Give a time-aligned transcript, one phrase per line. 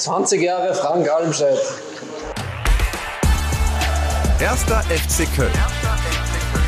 [0.00, 1.58] 20 Jahre Frank Almstedt.
[4.40, 5.52] Erster FC Köln.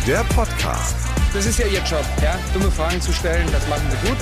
[0.06, 0.94] Der Podcast.
[1.32, 2.38] Das ist ja Ihr Job, ja?
[2.52, 4.18] dumme Fragen zu stellen, das machen Sie gut.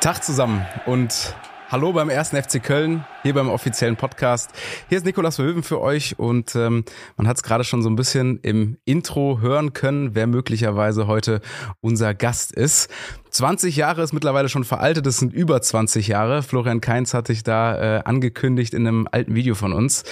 [0.00, 1.34] Tag zusammen und
[1.70, 4.50] hallo beim ersten FC Köln, hier beim offiziellen Podcast.
[4.88, 6.84] Hier ist Nikolas Verhöven für euch und ähm,
[7.16, 11.42] man hat es gerade schon so ein bisschen im Intro hören können, wer möglicherweise heute
[11.80, 12.90] unser Gast ist.
[13.30, 16.42] 20 Jahre ist mittlerweile schon veraltet, es sind über 20 Jahre.
[16.42, 20.04] Florian Kainz hatte ich da äh, angekündigt in einem alten Video von uns.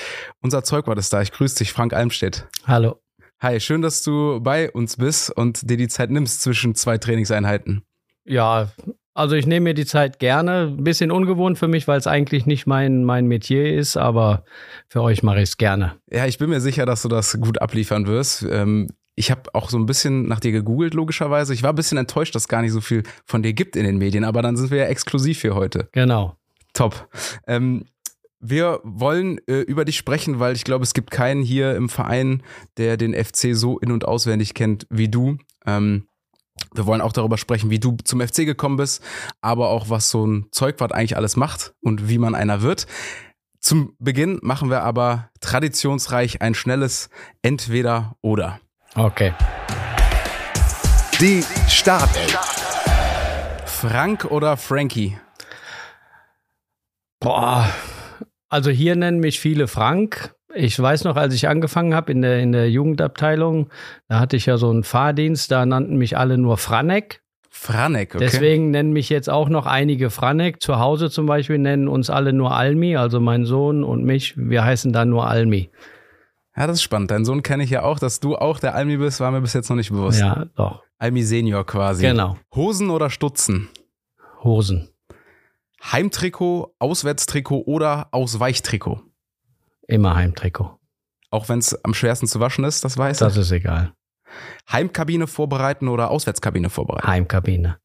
[0.43, 1.23] Unser Zeug war das da.
[1.23, 2.49] Ich grüße dich, Frank Almstedt.
[2.67, 3.01] Hallo.
[3.41, 7.83] Hi, schön, dass du bei uns bist und dir die Zeit nimmst zwischen zwei Trainingseinheiten.
[8.25, 8.69] Ja,
[9.17, 10.75] also ich nehme mir die Zeit gerne.
[10.77, 14.45] Ein bisschen ungewohnt für mich, weil es eigentlich nicht mein, mein Metier ist, aber
[14.89, 15.95] für euch mache ich es gerne.
[16.11, 18.47] Ja, ich bin mir sicher, dass du das gut abliefern wirst.
[18.49, 21.55] Ähm, ich habe auch so ein bisschen nach dir gegoogelt, logischerweise.
[21.55, 23.85] Ich war ein bisschen enttäuscht, dass es gar nicht so viel von dir gibt in
[23.85, 25.89] den Medien, aber dann sind wir ja exklusiv hier heute.
[25.93, 26.37] Genau.
[26.75, 27.09] Top.
[27.47, 27.87] Ähm,
[28.39, 32.43] wir wollen äh, über dich sprechen, weil ich glaube, es gibt keinen hier im Verein,
[32.77, 35.39] der den FC so in- und auswendig kennt wie du.
[35.65, 36.07] Ähm,
[36.77, 39.03] wir wollen auch darüber sprechen, wie du zum FC gekommen bist,
[39.41, 42.87] aber auch, was so ein Zeugwart eigentlich alles macht und wie man einer wird.
[43.61, 47.11] Zum Beginn machen wir aber traditionsreich ein schnelles
[47.43, 48.61] Entweder-Oder.
[48.95, 49.35] Okay.
[51.21, 52.39] Die Startelf.
[53.65, 55.19] Frank oder Frankie?
[57.19, 57.69] Boah.
[58.49, 60.36] Also hier nennen mich viele Frank.
[60.57, 63.69] Ich weiß noch, als ich angefangen habe in der, in der Jugendabteilung,
[64.09, 67.21] da hatte ich ja so einen Fahrdienst, da nannten mich alle nur Franek.
[67.51, 68.25] Franek, okay.
[68.25, 70.63] Deswegen nennen mich jetzt auch noch einige Franek.
[70.63, 74.35] Zu Hause zum Beispiel nennen uns alle nur Almi, also mein Sohn und mich.
[74.37, 75.71] Wir heißen dann nur Almi.
[76.57, 77.11] Ja, das ist spannend.
[77.11, 77.99] Dein Sohn kenne ich ja auch.
[77.99, 80.21] Dass du auch der Almi bist, war mir bis jetzt noch nicht bewusst.
[80.21, 80.83] Ja, doch.
[80.99, 82.03] Almi Senior quasi.
[82.03, 82.37] Genau.
[82.55, 83.69] Hosen oder Stutzen?
[84.43, 84.89] Hosen.
[85.83, 89.03] Heimtrikot, Auswärtstrikot oder Ausweichtrikot?
[89.89, 90.79] Immer Heimtrikot.
[91.31, 93.93] Auch wenn es am schwersten zu waschen ist, das weiß Das ist egal.
[94.71, 97.07] Heimkabine vorbereiten oder Auswärtskabine vorbereiten?
[97.07, 97.79] Heimkabine.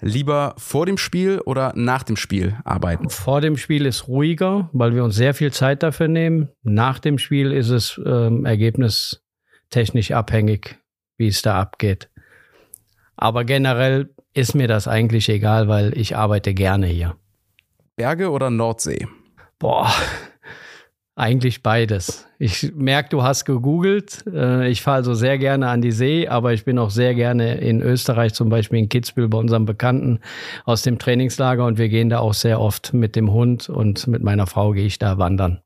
[0.00, 3.08] Lieber vor dem Spiel oder nach dem Spiel arbeiten?
[3.08, 6.50] Vor dem Spiel ist ruhiger, weil wir uns sehr viel Zeit dafür nehmen.
[6.62, 10.78] Nach dem Spiel ist es ähm, ergebnistechnisch abhängig,
[11.16, 12.10] wie es da abgeht.
[13.16, 17.16] Aber generell ist mir das eigentlich egal, weil ich arbeite gerne hier.
[17.96, 19.08] Berge oder Nordsee?
[19.58, 19.90] Boah,
[21.16, 22.26] eigentlich beides.
[22.38, 24.22] Ich merke, du hast gegoogelt.
[24.32, 27.56] Äh, Ich fahre also sehr gerne an die See, aber ich bin auch sehr gerne
[27.56, 30.20] in Österreich, zum Beispiel in Kitzbühel bei unserem Bekannten
[30.66, 34.22] aus dem Trainingslager und wir gehen da auch sehr oft mit dem Hund und mit
[34.22, 35.60] meiner Frau gehe ich da wandern.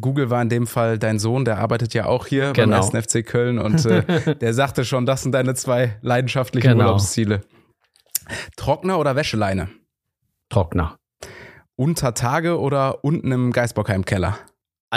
[0.00, 2.84] Google war in dem Fall dein Sohn, der arbeitet ja auch hier beim Genau.
[2.84, 2.90] 1.
[3.06, 6.86] FC Köln und äh, der sagte schon, das sind deine zwei leidenschaftlichen Genau.
[6.86, 7.42] Urlaubsziele.
[8.56, 9.68] Trockner oder Wäscheleine?
[10.48, 10.96] Trockner.
[11.76, 14.36] Unter Tage oder unten im Geisbockheim-Keller?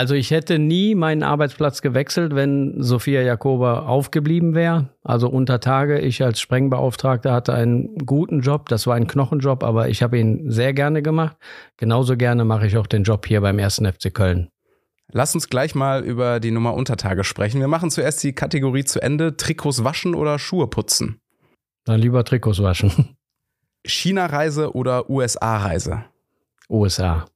[0.00, 4.88] Also ich hätte nie meinen Arbeitsplatz gewechselt, wenn Sophia Jakoba aufgeblieben wäre.
[5.04, 9.90] Also unter Tage, ich als Sprengbeauftragter hatte einen guten Job, das war ein Knochenjob, aber
[9.90, 11.36] ich habe ihn sehr gerne gemacht.
[11.76, 13.82] Genauso gerne mache ich auch den Job hier beim 1.
[13.84, 14.48] FC Köln.
[15.12, 17.60] Lass uns gleich mal über die Nummer Untertage sprechen.
[17.60, 19.36] Wir machen zuerst die Kategorie zu Ende.
[19.36, 21.20] Trikots waschen oder Schuhe putzen?
[21.84, 23.18] Dann lieber Trikots waschen.
[23.84, 26.04] China-Reise oder USA-Reise?
[26.70, 27.26] USA.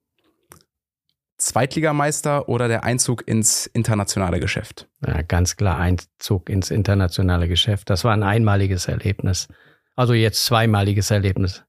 [1.44, 4.88] Zweitligameister oder der Einzug ins internationale Geschäft?
[5.06, 7.90] Ja, ganz klar Einzug ins internationale Geschäft.
[7.90, 9.48] Das war ein einmaliges Erlebnis.
[9.94, 11.62] Also jetzt zweimaliges Erlebnis.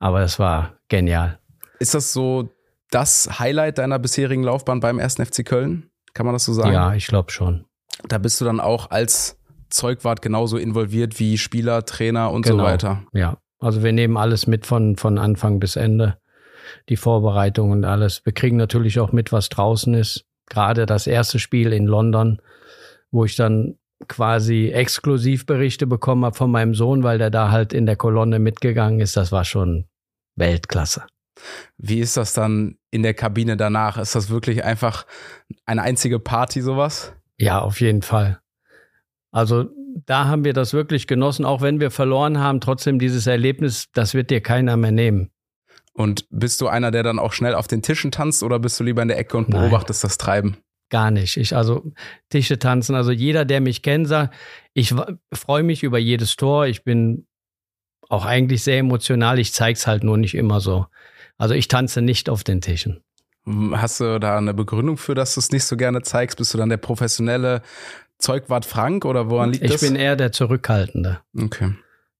[0.00, 1.38] Aber es war genial.
[1.78, 2.50] Ist das so
[2.90, 5.14] das Highlight deiner bisherigen Laufbahn beim 1.
[5.14, 5.90] FC Köln?
[6.12, 6.72] Kann man das so sagen?
[6.72, 7.66] Ja, ich glaube schon.
[8.08, 12.64] Da bist du dann auch als Zeugwart genauso involviert wie Spieler, Trainer und Genau.
[12.64, 13.04] so weiter.
[13.12, 16.18] Ja, also wir nehmen alles mit von, von Anfang bis Ende.
[16.88, 18.24] Die Vorbereitung und alles.
[18.24, 20.24] Wir kriegen natürlich auch mit, was draußen ist.
[20.46, 22.40] Gerade das erste Spiel in London,
[23.10, 27.86] wo ich dann quasi Exklusivberichte bekommen habe von meinem Sohn, weil der da halt in
[27.86, 29.16] der Kolonne mitgegangen ist.
[29.16, 29.86] Das war schon
[30.36, 31.06] Weltklasse.
[31.76, 33.98] Wie ist das dann in der Kabine danach?
[33.98, 35.06] Ist das wirklich einfach
[35.64, 37.14] eine einzige Party, sowas?
[37.38, 38.40] Ja, auf jeden Fall.
[39.30, 39.70] Also
[40.06, 42.60] da haben wir das wirklich genossen, auch wenn wir verloren haben.
[42.60, 45.30] Trotzdem dieses Erlebnis, das wird dir keiner mehr nehmen.
[46.00, 48.84] Und bist du einer, der dann auch schnell auf den Tischen tanzt oder bist du
[48.84, 49.60] lieber in der Ecke und Nein.
[49.60, 50.56] beobachtest das Treiben?
[50.88, 51.36] Gar nicht.
[51.36, 51.92] Ich, also
[52.30, 52.94] Tische tanzen.
[52.94, 54.34] Also jeder, der mich kennt, sagt,
[54.72, 54.94] ich
[55.32, 56.66] freue mich über jedes Tor.
[56.66, 57.26] Ich bin
[58.08, 59.38] auch eigentlich sehr emotional.
[59.38, 60.86] Ich zeig's halt nur nicht immer so.
[61.38, 63.02] Also ich tanze nicht auf den Tischen.
[63.72, 66.38] Hast du da eine Begründung für, dass du es nicht so gerne zeigst?
[66.38, 67.62] Bist du dann der professionelle
[68.18, 69.80] Zeugwart Frank oder woran liegt Ich das?
[69.82, 71.20] bin eher der Zurückhaltende.
[71.38, 71.74] okay.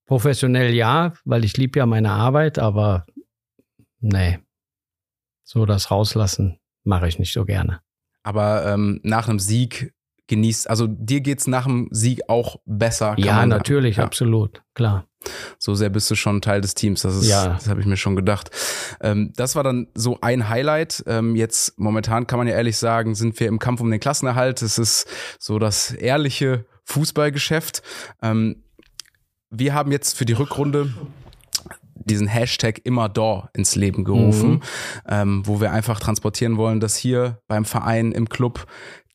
[0.06, 3.06] Professionell ja, weil ich liebe ja meine Arbeit, aber
[4.00, 4.38] nee,
[5.44, 7.80] so das rauslassen mache ich nicht so gerne.
[8.22, 9.92] Aber ähm, nach einem Sieg
[10.26, 13.14] genießt, also dir geht's nach dem Sieg auch besser.
[13.18, 14.04] Ja, natürlich, Ja.
[14.04, 15.06] absolut, klar.
[15.58, 17.02] So sehr bist du schon Teil des Teams.
[17.02, 17.48] Das ist, Ja.
[17.54, 18.50] das habe ich mir schon gedacht.
[19.02, 21.02] Ähm, das war dann so ein Highlight.
[21.06, 24.62] Ähm, jetzt momentan kann man ja ehrlich sagen, sind wir im Kampf um den Klassenerhalt.
[24.62, 25.06] Es ist
[25.38, 27.82] so das ehrliche Fußballgeschäft.
[28.22, 28.62] Ähm,
[29.50, 30.94] wir haben jetzt für die Rückrunde
[32.04, 34.60] diesen Hashtag immer da ins Leben gerufen, Mhm.
[35.08, 38.66] ähm, wo wir einfach transportieren wollen, dass hier beim Verein, im Club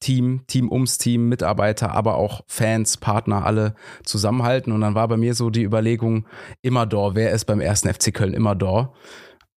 [0.01, 4.71] Team, Team ums Team, Mitarbeiter, aber auch Fans, Partner, alle zusammenhalten.
[4.73, 6.27] Und dann war bei mir so die Überlegung,
[6.61, 8.91] immer da, wer ist beim ersten FC Köln immer da?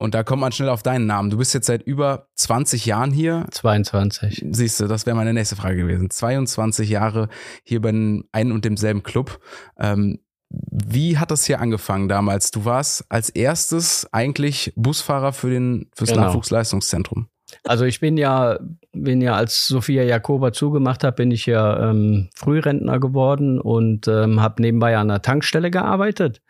[0.01, 1.29] Und da kommt man schnell auf deinen Namen.
[1.29, 3.47] Du bist jetzt seit über 20 Jahren hier.
[3.51, 4.47] 22.
[4.53, 6.09] Siehst du, das wäre meine nächste Frage gewesen.
[6.09, 7.29] 22 Jahre
[7.65, 9.41] hier bei einem und demselben Club.
[9.77, 12.51] Ähm, wie hat das hier angefangen damals?
[12.51, 16.23] Du warst als erstes eigentlich Busfahrer für den fürs Genau.
[16.23, 17.29] Nachwuchsleistungszentrum.
[17.65, 18.59] Also ich bin ja,
[18.93, 24.41] bin ja, als Sophia Jakoba zugemacht hat, bin ich ja ähm, Frührentner geworden und ähm,
[24.41, 26.43] habe nebenbei an einer Tankstelle gearbeitet.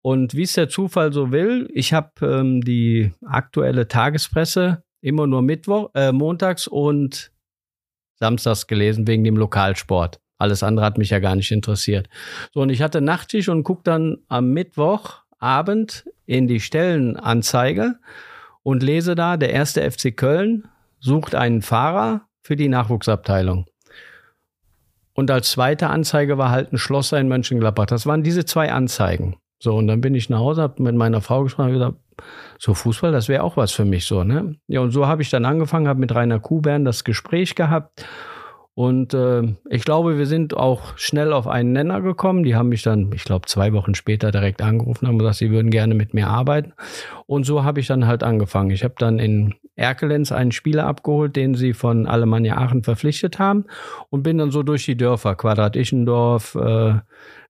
[0.00, 5.42] Und wie es der Zufall so will, ich habe ähm, die aktuelle Tagespresse immer nur
[5.42, 7.30] Mittwoch, äh, montags und
[8.18, 10.21] samstags gelesen wegen dem Lokalsport.
[10.42, 12.08] Alles andere hat mich ja gar nicht interessiert.
[12.52, 17.98] So, und ich hatte Nachttisch und guck dann am Mittwochabend in die Stellenanzeige
[18.62, 20.68] und lese da, der erste FC Köln
[21.00, 23.66] sucht einen Fahrer für die Nachwuchsabteilung.
[25.14, 27.86] Und als zweite Anzeige war halt ein Schlosser in Mönchengladbach.
[27.86, 29.36] Das waren diese zwei Anzeigen.
[29.60, 31.96] So, und dann bin ich nach Hause, habe mit meiner Frau gesprochen und gesagt,
[32.58, 34.56] so Fußball, das wäre auch was für mich so, ne?
[34.66, 38.04] Ja, und so habe ich dann angefangen, habe mit Rainer Kuhbern das Gespräch gehabt.
[38.74, 42.42] Und äh, ich glaube, wir sind auch schnell auf einen Nenner gekommen.
[42.42, 45.70] Die haben mich dann, ich glaube, zwei Wochen später direkt angerufen, haben gesagt, sie würden
[45.70, 46.72] gerne mit mir arbeiten.
[47.26, 48.70] Und so habe ich dann halt angefangen.
[48.70, 53.66] Ich habe dann in Erkelenz einen Spieler abgeholt, den sie von Alemannia Aachen verpflichtet haben
[54.08, 56.94] und bin dann so durch die Dörfer, Quadrat Ischendorf, äh,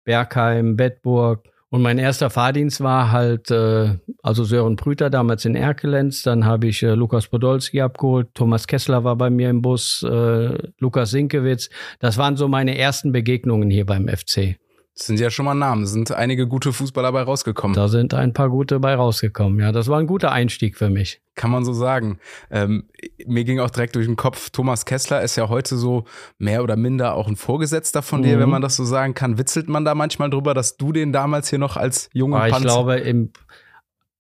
[0.05, 1.45] Bergheim, Bedburg.
[1.73, 6.67] Und mein erster Fahrdienst war halt, äh, also Sören Prüter damals in Erkelenz, dann habe
[6.67, 11.71] ich äh, Lukas Podolski abgeholt, Thomas Kessler war bei mir im Bus, äh, Lukas Sinkewitz.
[11.99, 14.59] Das waren so meine ersten Begegnungen hier beim FC.
[14.95, 15.85] Das sind ja schon mal Namen.
[15.85, 17.75] Es sind einige gute Fußballer dabei rausgekommen.
[17.75, 19.59] Da sind ein paar gute bei rausgekommen.
[19.59, 21.23] Ja, das war ein guter Einstieg für mich.
[21.35, 22.19] Kann man so sagen.
[22.51, 22.85] Ähm,
[23.27, 26.05] mir ging auch direkt durch den Kopf, Thomas Kessler ist ja heute so
[26.37, 28.41] mehr oder minder auch ein Vorgesetzter von dir, Mhm.
[28.43, 29.39] wenn man das so sagen kann.
[29.39, 32.53] Witzelt man da manchmal drüber, dass du den damals hier noch als junger Aber ich
[32.53, 32.69] Panzer...
[32.69, 33.33] glaube, im,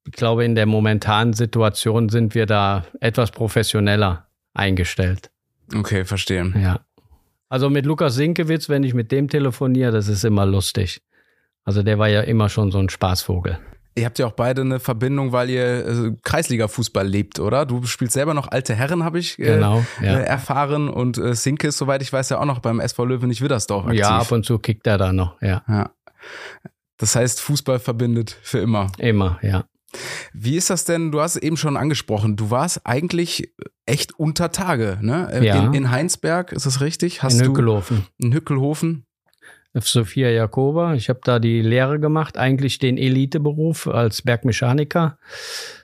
[0.06, 5.30] ich glaube, in der momentanen Situation sind wir da etwas professioneller eingestellt.
[5.76, 6.50] Okay, verstehe.
[6.56, 6.80] Ja.
[7.52, 11.02] Also mit Lukas Sinkewitz, wenn ich mit dem telefoniere, das ist immer lustig.
[11.64, 13.58] Also der war ja immer schon so ein Spaßvogel.
[13.94, 17.66] Ihr habt ja auch beide eine Verbindung, weil ihr äh, Kreisliga-Fußball lebt, oder?
[17.66, 20.20] Du spielst selber noch alte Herren, habe ich äh, Genau, ja.
[20.20, 20.88] äh, erfahren.
[20.88, 24.00] Und äh, Sinke ist, soweit ich weiß, ja auch noch beim SV Löwenich-Widdersdorf aktiv.
[24.00, 25.62] Ja, ab und zu kickt er da noch, ja.
[25.68, 25.90] ja.
[26.96, 28.90] Das heißt, Fußball verbindet für immer.
[28.96, 29.64] Immer, ja.
[30.32, 31.12] Wie ist das denn?
[31.12, 32.36] Du hast es eben schon angesprochen.
[32.36, 33.52] Du warst eigentlich
[33.86, 35.28] echt unter Tage, ne?
[35.32, 35.66] Äh, Ja.
[35.66, 37.22] In, in Heinsberg, ist das richtig?
[37.22, 38.06] Hast in Hückelhofen.
[38.18, 39.04] in Hückelhofen?
[39.74, 40.94] Sophia Jakoba.
[40.94, 45.18] Ich habe da die Lehre gemacht, eigentlich den Eliteberuf als Bergmechaniker,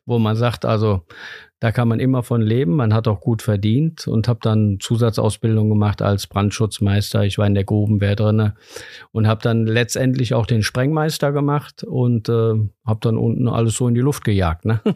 [0.05, 1.07] wo man sagt, also
[1.61, 5.69] da kann man immer von leben, man hat auch gut verdient und habe dann Zusatzausbildung
[5.69, 7.25] gemacht als Brandschutzmeister.
[7.25, 8.55] Ich war in der Grubenwehr drinne
[9.11, 12.55] und habe dann letztendlich auch den Sprengmeister gemacht und äh,
[12.87, 14.65] habe dann unten alles so in die Luft gejagt.
[14.65, 14.81] Ne?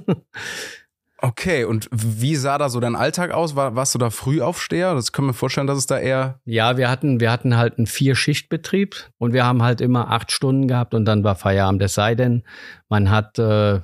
[1.24, 3.54] Okay, und wie sah da so dein Alltag aus?
[3.54, 4.94] War, warst du da Frühaufsteher?
[4.94, 6.40] Das können wir vorstellen, dass es da eher.
[6.44, 10.66] Ja, wir hatten, wir hatten halt einen Vier-Schicht-Betrieb und wir haben halt immer acht Stunden
[10.66, 11.80] gehabt und dann war Feierabend.
[11.80, 12.42] Es sei denn,
[12.88, 13.82] man hat, äh,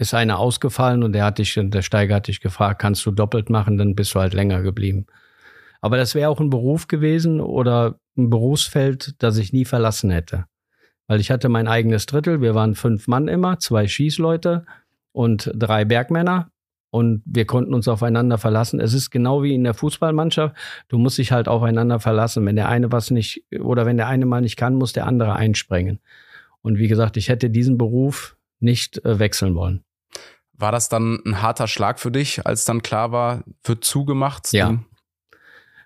[0.00, 3.50] ist einer ausgefallen und der hat dich, der Steiger hat dich gefragt, kannst du doppelt
[3.50, 5.06] machen, dann bist du halt länger geblieben.
[5.82, 10.46] Aber das wäre auch ein Beruf gewesen oder ein Berufsfeld, das ich nie verlassen hätte.
[11.06, 14.64] Weil ich hatte mein eigenes Drittel, wir waren fünf Mann immer, zwei Schießleute
[15.12, 16.50] und drei Bergmänner
[16.88, 18.80] und wir konnten uns aufeinander verlassen.
[18.80, 20.56] Es ist genau wie in der Fußballmannschaft.
[20.88, 22.46] Du musst dich halt aufeinander verlassen.
[22.46, 25.34] Wenn der eine was nicht oder wenn der eine mal nicht kann, muss der andere
[25.34, 26.00] einspringen.
[26.62, 29.82] Und wie gesagt, ich hätte diesen Beruf nicht äh, wechseln wollen.
[30.60, 34.52] War das dann ein harter Schlag für dich, als dann klar war, wird zugemacht?
[34.52, 34.78] Ja.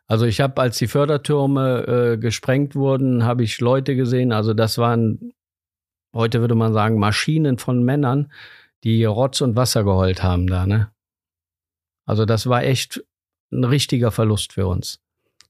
[0.06, 4.32] Also ich habe, als die Fördertürme äh, gesprengt wurden, habe ich Leute gesehen.
[4.32, 5.32] Also das waren,
[6.12, 8.32] heute würde man sagen, Maschinen von Männern,
[8.82, 10.66] die Rotz und Wasser geheult haben da.
[10.66, 10.90] Ne?
[12.04, 13.02] Also das war echt
[13.52, 15.00] ein richtiger Verlust für uns.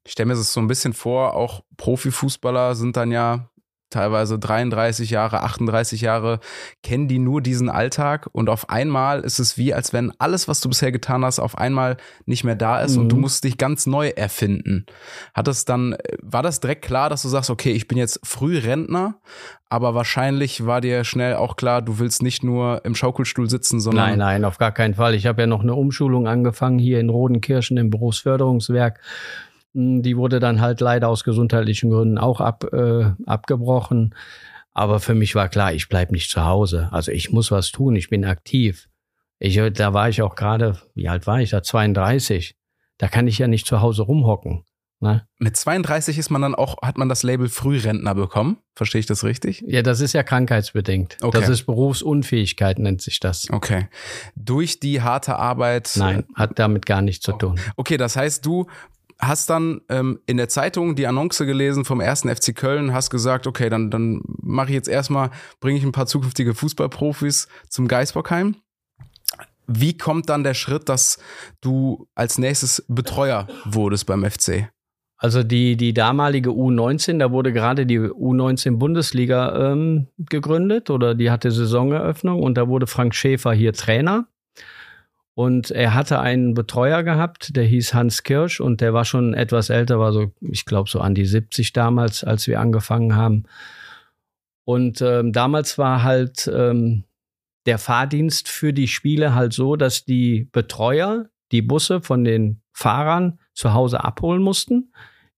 [0.05, 3.49] Ich stelle mir das so ein bisschen vor, auch Profifußballer sind dann ja
[3.95, 6.41] teilweise 33 Jahre, 38 Jahre,
[6.83, 10.61] kennen die nur diesen Alltag und auf einmal ist es wie, als wenn alles, was
[10.61, 11.97] du bisher getan hast, auf einmal
[12.27, 13.03] nicht mehr da ist mhm.
[13.03, 14.87] und du musst dich ganz neu erfinden.
[15.33, 18.59] Hat es dann, war das direkt klar, dass du sagst, okay, ich bin jetzt früh
[18.59, 19.21] Rentner,
[19.69, 24.11] aber wahrscheinlich war dir schnell auch klar, du willst nicht nur im Schaukelstuhl sitzen, sondern.
[24.11, 25.15] Nein, nein, auf gar keinen Fall.
[25.15, 29.01] Ich habe ja noch eine Umschulung angefangen hier in Rodenkirchen im Berufsförderungswerk.
[29.75, 34.15] Hm, die wurde dann halt leider aus gesundheitlichen Gründen auch ab, äh, abgebrochen.
[34.73, 36.89] Aber für mich war klar, ich bleibe nicht zu Hause.
[36.91, 38.89] Also ich muss was tun, ich bin aktiv.
[39.39, 41.63] Ich, da war ich auch gerade, wie alt war ich da?
[41.63, 42.57] 32.
[42.99, 44.65] Da kann ich ja nicht zu Hause rumhocken.
[45.01, 45.27] Ne?
[45.39, 48.59] Mit 32 ist man dann auch, hat man das Label Frührentner bekommen.
[48.75, 49.63] Verstehe ich das richtig?
[49.67, 51.19] Ja, das ist ja krankheitsbedingt.
[51.21, 51.39] Okay.
[51.39, 53.51] Das ist Berufsunfähigkeit, nennt sich das.
[53.51, 53.89] Okay.
[54.35, 55.93] Durch die harte Arbeit.
[55.97, 57.61] Nein, hat damit gar nichts zu tun.
[57.77, 58.67] Okay, das heißt, du
[59.21, 63.47] hast dann ähm, in der Zeitung die Annonce gelesen vom ersten FC Köln, hast gesagt,
[63.47, 65.31] okay, dann, dann mache ich jetzt erstmal,
[65.61, 68.57] bringe ich ein paar zukünftige Fußballprofis zum Geisbockheim.
[69.67, 71.19] Wie kommt dann der Schritt, dass
[71.61, 74.69] du als nächstes Betreuer wurdest beim FC?
[75.17, 81.31] Also die, die damalige U19, da wurde gerade die U19 Bundesliga ähm, gegründet oder die
[81.31, 84.27] hatte Saisoneröffnung und da wurde Frank Schäfer hier Trainer.
[85.35, 89.69] Und er hatte einen Betreuer gehabt, der hieß Hans Kirsch und der war schon etwas
[89.69, 93.45] älter, war so, ich glaube, so an die 70 damals, als wir angefangen haben.
[94.65, 97.03] Und ähm, damals war halt ähm,
[97.67, 103.41] der Fahrdienst für die Spiele halt so, dass die Betreuer die Busse von den Fahrern
[103.55, 104.93] zu Hause abholen mussten,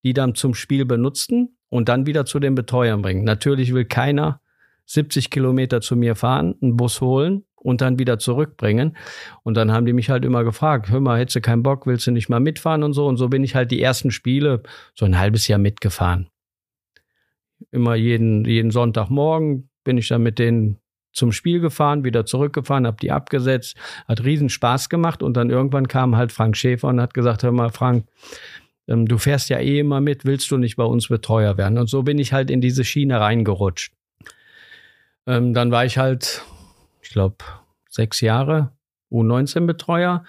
[0.04, 3.24] die dann zum Spiel benutzten und dann wieder zu den Betreuern bringen.
[3.24, 4.42] Natürlich will keiner
[4.84, 8.96] 70 Kilometer zu mir fahren, einen Bus holen und dann wieder zurückbringen.
[9.42, 12.06] Und dann haben die mich halt immer gefragt, hör mal, hättest du keinen Bock, willst
[12.06, 13.06] du nicht mal mitfahren und so.
[13.06, 14.62] Und so bin ich halt die ersten Spiele
[14.94, 16.28] so ein halbes Jahr mitgefahren.
[17.70, 20.78] Immer jeden, jeden Sonntagmorgen bin ich dann mit denen
[21.12, 25.88] zum Spiel gefahren, wieder zurückgefahren, habe die abgesetzt, hat riesen Spaß gemacht und dann irgendwann
[25.88, 28.06] kam halt Frank Schäfer und hat gesagt, hör mal Frank,
[28.86, 31.78] ähm, du fährst ja eh immer mit, willst du nicht bei uns Betreuer werden?
[31.78, 33.92] Und so bin ich halt in diese Schiene reingerutscht.
[35.26, 36.44] Ähm, dann war ich halt
[37.06, 37.36] ich glaube,
[37.88, 38.72] sechs Jahre
[39.12, 40.24] U19-Betreuer.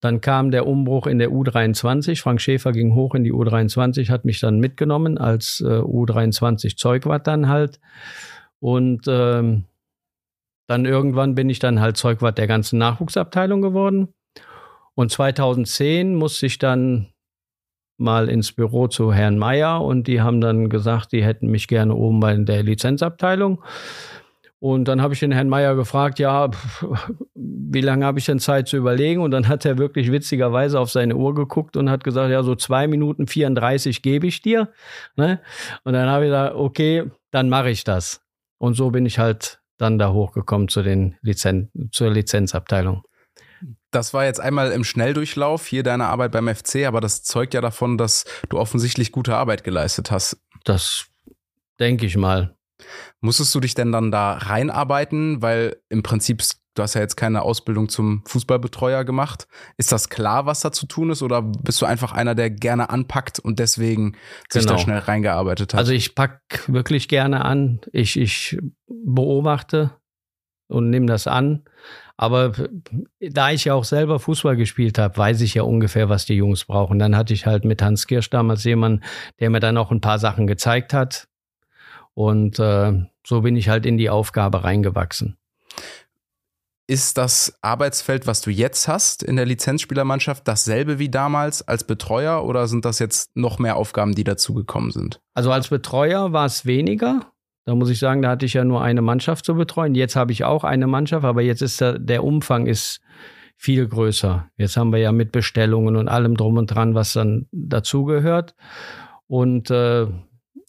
[0.00, 2.20] Dann kam der Umbruch in der U23.
[2.20, 7.26] Frank Schäfer ging hoch in die U23, hat mich dann mitgenommen als äh, U23 Zeugwart
[7.26, 7.80] dann halt.
[8.58, 9.64] Und ähm,
[10.66, 14.08] dann irgendwann bin ich dann halt Zeugwart der ganzen Nachwuchsabteilung geworden.
[14.94, 17.06] Und 2010 musste ich dann
[17.98, 21.94] mal ins Büro zu Herrn Meyer und die haben dann gesagt, die hätten mich gerne
[21.94, 23.62] oben bei der Lizenzabteilung.
[24.58, 26.50] Und dann habe ich den Herrn Meier gefragt, ja,
[27.34, 29.20] wie lange habe ich denn Zeit zu überlegen?
[29.20, 32.54] Und dann hat er wirklich witzigerweise auf seine Uhr geguckt und hat gesagt, ja, so
[32.54, 34.72] zwei Minuten 34 gebe ich dir.
[35.16, 35.40] Ne?
[35.84, 38.22] Und dann habe ich gesagt, okay, dann mache ich das.
[38.58, 43.02] Und so bin ich halt dann da hochgekommen zu den Lizen zur Lizenzabteilung.
[43.90, 47.60] Das war jetzt einmal im Schnelldurchlauf hier deine Arbeit beim FC, aber das zeugt ja
[47.60, 50.38] davon, dass du offensichtlich gute Arbeit geleistet hast.
[50.64, 51.06] Das
[51.78, 52.55] denke ich mal.
[53.20, 55.42] Musstest du dich denn dann da reinarbeiten?
[55.42, 56.42] Weil im Prinzip,
[56.74, 59.46] du hast ja jetzt keine Ausbildung zum Fußballbetreuer gemacht.
[59.76, 61.22] Ist das klar, was da zu tun ist?
[61.22, 64.20] Oder bist du einfach einer, der gerne anpackt und deswegen genau.
[64.50, 64.82] sich da genau.
[64.82, 65.78] schnell reingearbeitet hat?
[65.78, 67.80] Also ich pack wirklich gerne an.
[67.92, 69.92] Ich, ich beobachte
[70.68, 71.64] und nehme das an.
[72.16, 72.52] Aber
[73.20, 76.64] da ich ja auch selber Fußball gespielt habe, weiß ich ja ungefähr, was die Jungs
[76.64, 76.98] brauchen.
[76.98, 79.02] Dann hatte ich halt mit Hans Kirsch damals jemanden,
[79.38, 81.28] der mir dann auch ein paar Sachen gezeigt hat.
[82.16, 85.36] Und äh, so bin ich halt in die Aufgabe reingewachsen.
[86.86, 92.42] Ist das Arbeitsfeld, was du jetzt hast in der Lizenzspielermannschaft, dasselbe wie damals als Betreuer
[92.44, 95.20] oder sind das jetzt noch mehr Aufgaben, die dazugekommen sind?
[95.34, 97.32] Also als Betreuer war es weniger.
[97.66, 99.94] Da muss ich sagen, da hatte ich ja nur eine Mannschaft zu betreuen.
[99.94, 103.00] Jetzt habe ich auch eine Mannschaft, aber jetzt ist der, der Umfang ist
[103.56, 104.48] viel größer.
[104.56, 108.54] Jetzt haben wir ja mit Bestellungen und allem drum und dran, was dann dazugehört.
[109.26, 110.06] Und äh,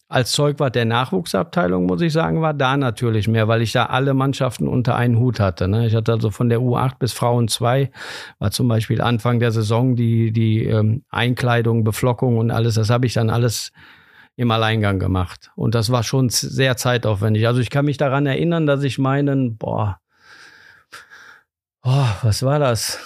[0.09, 4.13] als Zeugwart der Nachwuchsabteilung, muss ich sagen, war da natürlich mehr, weil ich da alle
[4.13, 5.67] Mannschaften unter einen Hut hatte.
[5.67, 5.85] Ne?
[5.87, 7.91] Ich hatte also von der U8 bis Frauen 2,
[8.39, 13.05] war zum Beispiel Anfang der Saison die, die ähm, Einkleidung, Beflockung und alles, das habe
[13.05, 13.73] ich dann alles
[14.37, 15.51] im Alleingang gemacht.
[15.55, 17.47] Und das war schon sehr zeitaufwendig.
[17.47, 19.99] Also ich kann mich daran erinnern, dass ich meinen, boah,
[21.83, 22.99] oh, was war das?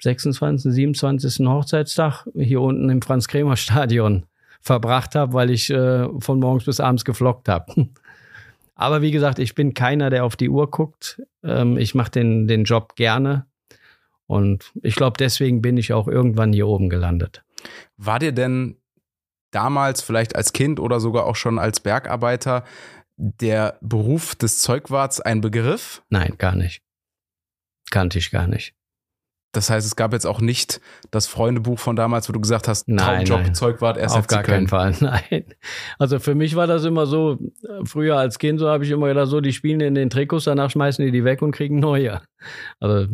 [0.00, 1.46] 26., 27.
[1.46, 4.26] Hochzeitstag hier unten im Franz-Kremer-Stadion
[4.62, 7.88] verbracht habe, weil ich äh, von morgens bis abends geflockt habe.
[8.74, 11.20] Aber wie gesagt, ich bin keiner, der auf die Uhr guckt.
[11.42, 13.46] Ähm, ich mache den, den Job gerne.
[14.26, 17.44] Und ich glaube, deswegen bin ich auch irgendwann hier oben gelandet.
[17.96, 18.76] War dir denn
[19.50, 22.64] damals, vielleicht als Kind oder sogar auch schon als Bergarbeiter,
[23.16, 26.02] der Beruf des Zeugwarts ein Begriff?
[26.08, 26.82] Nein, gar nicht.
[27.90, 28.74] Kannte ich gar nicht.
[29.52, 30.80] Das heißt, es gab jetzt auch nicht
[31.10, 33.54] das Freundebuch von damals, wo du gesagt hast, Nein, Traumjob, nein.
[33.54, 34.66] Zeugwart, erst Auf gar Köln.
[34.66, 35.44] keinen Fall, nein.
[35.98, 37.38] Also für mich war das immer so,
[37.84, 40.70] früher als Kind, so habe ich immer gedacht, so, die spielen in den Trikots, danach
[40.70, 42.22] schmeißen die die weg und kriegen neue.
[42.80, 43.12] Also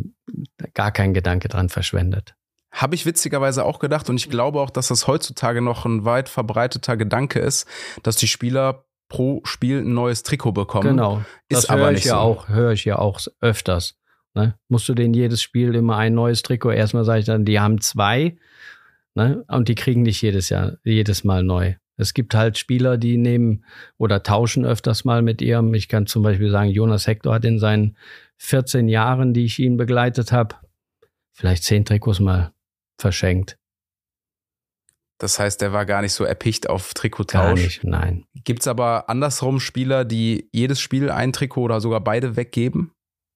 [0.73, 2.35] gar kein Gedanke dran verschwendet.
[2.71, 6.29] Habe ich witzigerweise auch gedacht und ich glaube auch, dass das heutzutage noch ein weit
[6.29, 7.67] verbreiteter Gedanke ist,
[8.03, 10.89] dass die Spieler pro Spiel ein neues Trikot bekommen.
[10.89, 11.21] Genau.
[11.49, 12.19] Ist das höre ich ja so.
[12.19, 13.95] auch, höre ich ja auch öfters.
[14.35, 14.55] Ne?
[14.67, 16.71] Musst du denen jedes Spiel immer ein neues Trikot?
[16.71, 18.37] Erstmal sage ich dann, die haben zwei,
[19.15, 19.43] ne?
[19.47, 21.75] Und die kriegen nicht jedes Jahr, jedes Mal neu.
[21.97, 23.65] Es gibt halt Spieler, die nehmen
[23.97, 25.73] oder tauschen öfters mal mit ihrem.
[25.73, 27.97] Ich kann zum Beispiel sagen, Jonas Hector hat in seinen
[28.37, 30.55] 14 Jahren, die ich ihn begleitet habe,
[31.33, 32.53] vielleicht zehn Trikots mal
[32.97, 33.57] verschenkt.
[35.17, 37.61] Das heißt, der war gar nicht so erpicht auf Gar Trikottausch.
[37.61, 38.23] nicht, nein.
[38.45, 42.93] Gibt es aber andersrum Spieler, die jedes Spiel ein Trikot oder sogar beide weggeben?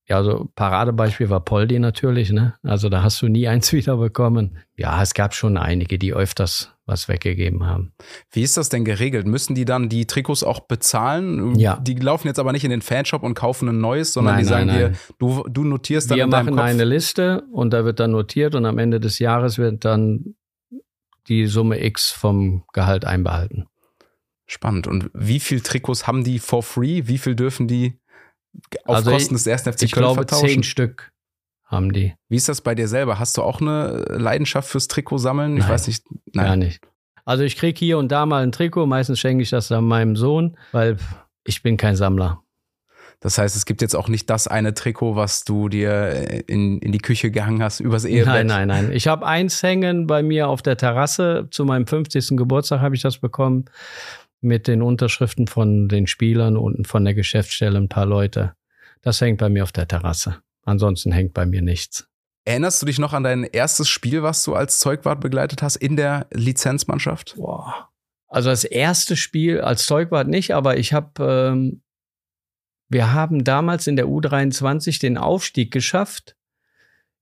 [0.09, 2.55] Ja, also Paradebeispiel war Poldi natürlich, ne?
[2.61, 4.57] Also da hast du nie eins wiederbekommen.
[4.75, 7.93] Ja, es gab schon einige, die öfters was weggegeben haben.
[8.29, 9.25] Wie ist das denn geregelt?
[9.25, 11.55] Müssen die dann die Trikots auch bezahlen?
[11.57, 11.77] Ja.
[11.77, 14.49] Die laufen jetzt aber nicht in den Fanshop und kaufen ein neues, sondern Nein, die
[14.49, 14.97] sagen nein, dir, nein.
[15.19, 16.65] du, du notierst dann Wir in deinem machen Kopf.
[16.65, 20.35] eine Liste und da wird dann notiert und am Ende des Jahres wird dann
[21.29, 23.67] die Summe X vom Gehalt einbehalten.
[24.45, 24.85] Spannend.
[24.87, 27.03] Und wie viel Trikots haben die for free?
[27.05, 27.97] Wie viel dürfen die
[28.85, 30.47] auf Also Kosten ich- des ersten FC Ich Köln glaube, vertauschen?
[30.47, 31.11] zehn Stück
[31.65, 32.13] haben die.
[32.29, 33.19] Wie ist das bei dir selber?
[33.19, 35.53] Hast du auch eine Leidenschaft fürs Trikot sammeln?
[35.57, 35.69] Ich Nein.
[35.71, 36.05] weiß nicht.
[36.33, 36.59] Gar Nein.
[36.59, 36.81] nicht.
[37.25, 40.15] Also ich kriege hier und da mal ein Trikot, meistens schenke ich das dann meinem
[40.15, 40.97] Sohn, weil
[41.45, 42.41] ich bin kein Sammler.
[43.21, 46.91] Das heißt, es gibt jetzt auch nicht das eine Trikot, was du dir in, in
[46.91, 48.25] die Küche gehangen hast, übers Ehebett.
[48.27, 48.91] Nein, nein, nein.
[48.91, 51.47] Ich habe eins hängen bei mir auf der Terrasse.
[51.49, 52.35] Zu meinem 50.
[52.35, 53.63] Geburtstag habe ich das bekommen.
[54.43, 58.53] Mit den Unterschriften von den Spielern und von der Geschäftsstelle ein paar Leute.
[59.01, 60.41] Das hängt bei mir auf der Terrasse.
[60.65, 62.09] Ansonsten hängt bei mir nichts.
[62.45, 65.95] Erinnerst du dich noch an dein erstes Spiel, was du als Zeugwart begleitet hast in
[65.95, 67.35] der Lizenzmannschaft?
[67.37, 67.89] Boah.
[68.27, 71.81] Also das erste Spiel als Zeugwart nicht, aber ich habe, ähm,
[72.89, 76.35] wir haben damals in der U23 den Aufstieg geschafft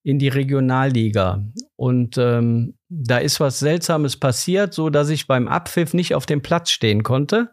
[0.04, 1.45] in die Regionalliga.
[1.76, 6.41] Und ähm, da ist was Seltsames passiert, so dass ich beim Abpfiff nicht auf dem
[6.41, 7.51] Platz stehen konnte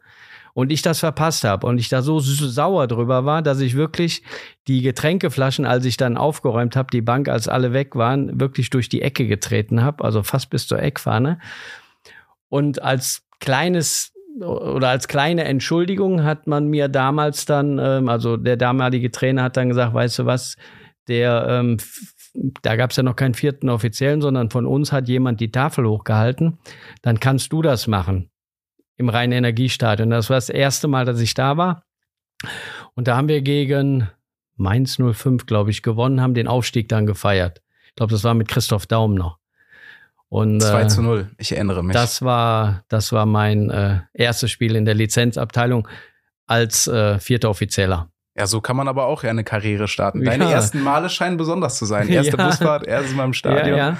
[0.52, 4.24] und ich das verpasst habe und ich da so sauer drüber war, dass ich wirklich
[4.66, 8.88] die Getränkeflaschen, als ich dann aufgeräumt habe, die Bank, als alle weg waren, wirklich durch
[8.88, 11.38] die Ecke getreten habe, also fast bis zur Eckfahne.
[12.48, 18.56] Und als kleines oder als kleine Entschuldigung hat man mir damals dann, ähm, also der
[18.56, 20.56] damalige Trainer hat dann gesagt, weißt du was,
[21.06, 21.76] der, ähm,
[22.34, 25.86] da gab es ja noch keinen vierten Offiziellen, sondern von uns hat jemand die Tafel
[25.86, 26.58] hochgehalten,
[27.02, 28.30] dann kannst du das machen
[28.96, 30.10] im Rhein-Energiestadion.
[30.10, 31.84] Das war das erste Mal, dass ich da war.
[32.94, 34.08] Und da haben wir gegen
[34.56, 37.62] Mainz 05, glaube ich, gewonnen, haben den Aufstieg dann gefeiert.
[37.86, 39.38] Ich glaube, das war mit Christoph Daum noch.
[40.28, 41.94] Und, 2 äh, zu 0, ich erinnere mich.
[41.94, 45.88] das war, das war mein äh, erstes Spiel in der Lizenzabteilung
[46.46, 48.10] als äh, vierter Offizieller.
[48.38, 50.24] Ja, so kann man aber auch eine Karriere starten.
[50.24, 50.50] Deine Ja.
[50.52, 52.08] ersten Male scheinen besonders zu sein.
[52.08, 52.46] Erste Ja.
[52.46, 53.76] Busfahrt, erstes Mal im Stadion.
[53.76, 53.96] Ja.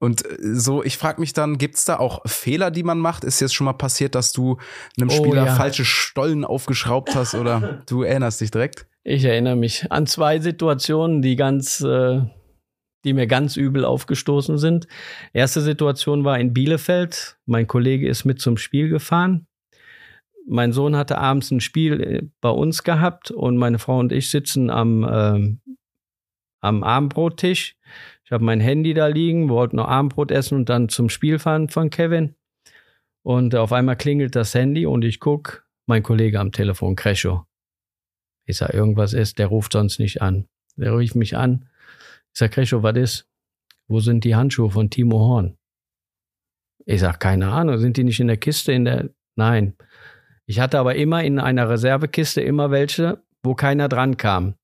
[0.00, 3.24] Und äh, so, ich frage mich dann, gibt's da auch Fehler, die man macht?
[3.24, 4.56] Ist jetzt schon mal passiert, dass du
[4.98, 8.86] einem Oh, Spieler falsche Stollen aufgeschraubt hast oder du erinnerst dich direkt?
[9.04, 12.20] Ich erinnere mich an zwei Situationen, die ganz, äh,
[13.04, 14.86] die mir ganz übel aufgestoßen sind.
[15.32, 17.36] Erste Situation war in Bielefeld.
[17.46, 19.47] Mein Kollege ist mit zum Spiel gefahren.
[20.50, 24.30] Mein Sohn hatte abends ein Spiel äh, bei uns gehabt und meine Frau und ich
[24.30, 25.60] sitzen am, ähm,
[26.60, 27.76] am Abendbrottisch.
[28.24, 31.68] Ich habe mein Handy da liegen, wollten noch Abendbrot essen und dann zum Spiel fahren
[31.68, 32.34] von Kevin.
[33.22, 37.44] Und auf einmal klingelt das Handy und ich guck, mein Kollege am Telefon, Crescho.
[38.46, 40.48] Ich sag, irgendwas ist, der ruft sonst nicht an.
[40.76, 41.68] Der ruft mich an.
[42.32, 43.28] Ich sag, Crescho, was ist?
[43.86, 45.58] Wo sind die Handschuhe von Timo Horn?
[46.86, 49.76] Ich sag, keine Ahnung, sind die nicht in der Kiste in der, nein.
[50.48, 54.54] Ich hatte aber immer in einer Reservekiste immer welche, wo keiner dran kam.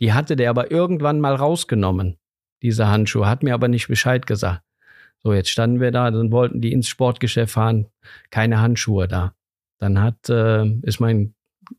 [0.00, 2.18] Die hatte der aber irgendwann mal rausgenommen,
[2.60, 4.62] diese Handschuhe, hat mir aber nicht Bescheid gesagt.
[5.22, 7.86] So, jetzt standen wir da, dann wollten die ins Sportgeschäft fahren,
[8.30, 9.32] keine Handschuhe da.
[9.78, 11.34] Dann hat, äh, ist mein,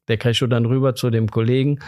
[0.08, 1.80] der Crescho dann rüber zu dem Kollegen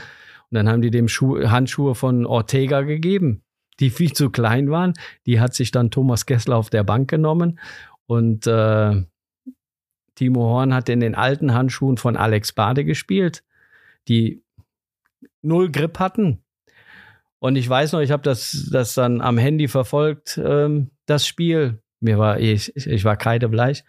[0.50, 3.44] und dann haben die dem Schuh, Handschuhe von Ortega gegeben,
[3.80, 4.92] die viel zu klein waren.
[5.26, 7.60] Die hat sich dann Thomas Kessler auf der Bank genommen
[8.08, 9.04] und äh,
[10.16, 13.44] Timo Horn hat in den alten Handschuhen von Alex Bade gespielt,
[14.08, 14.44] die
[15.42, 16.42] null Grip hatten.
[17.40, 21.80] Und ich weiß noch, ich habe das, das dann am Handy verfolgt, ähm, das Spiel.
[22.00, 23.84] Mir war, ich, ich war kreidebleich.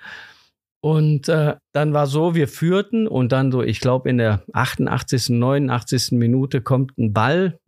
[0.81, 5.31] Und äh, dann war so, wir führten und dann so, ich glaube, in der 88.,
[5.31, 6.13] 89.
[6.13, 7.59] Minute kommt ein Ball.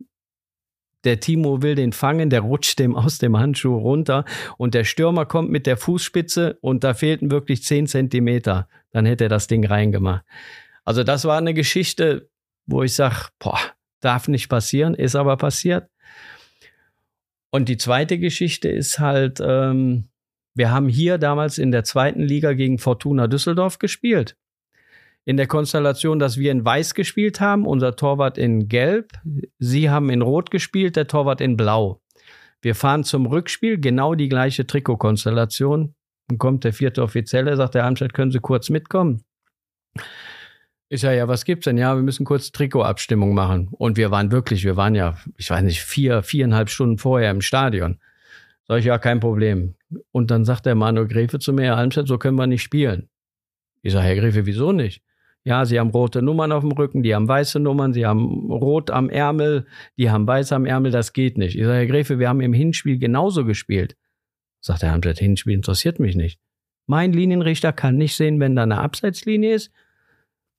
[1.03, 4.25] Der Timo will den fangen, der rutscht dem aus dem Handschuh runter
[4.57, 8.67] und der Stürmer kommt mit der Fußspitze und da fehlten wirklich 10 Zentimeter.
[8.91, 10.25] Dann hätte er das Ding reingemacht.
[10.83, 12.29] Also das war eine Geschichte,
[12.65, 13.59] wo ich sage, boah,
[14.01, 15.89] darf nicht passieren, ist aber passiert.
[17.51, 20.09] Und die zweite Geschichte ist halt, ähm,
[20.53, 24.35] wir haben hier damals in der zweiten Liga gegen Fortuna Düsseldorf gespielt.
[25.29, 29.11] In der Konstellation, dass wir in Weiß gespielt haben, unser Torwart in Gelb,
[29.59, 32.01] Sie haben in Rot gespielt, der Torwart in Blau.
[32.63, 35.93] Wir fahren zum Rückspiel, genau die gleiche Trikotkonstellation.
[36.29, 39.23] Dann kommt der vierte Offizielle, sagt der Amstadt, können Sie kurz mitkommen?
[40.87, 41.77] Ich sage, ja, was gibt's denn?
[41.77, 43.67] Ja, wir müssen kurz Trikotabstimmung machen.
[43.73, 47.41] Und wir waren wirklich, wir waren ja, ich weiß nicht, vier, viereinhalb Stunden vorher im
[47.41, 47.99] Stadion.
[48.67, 49.75] Sag ich, ja, kein Problem.
[50.11, 53.09] Und dann sagt der Manuel Gräfe zu mir, Herr Almstedt, so können wir nicht spielen.
[53.83, 55.03] Ich sage, Herr Gräfe, wieso nicht?
[55.45, 58.91] Ja, Sie haben rote Nummern auf dem Rücken, die haben weiße Nummern, Sie haben rot
[58.91, 59.65] am Ärmel,
[59.97, 61.55] die haben weiß am Ärmel, das geht nicht.
[61.55, 63.95] Ich sage, Herr Gräfe, wir haben im Hinspiel genauso gespielt.
[64.61, 66.39] Sagt der Almstedt, Hinspiel interessiert mich nicht.
[66.87, 69.71] Mein Linienrichter kann nicht sehen, wenn da eine Abseitslinie ist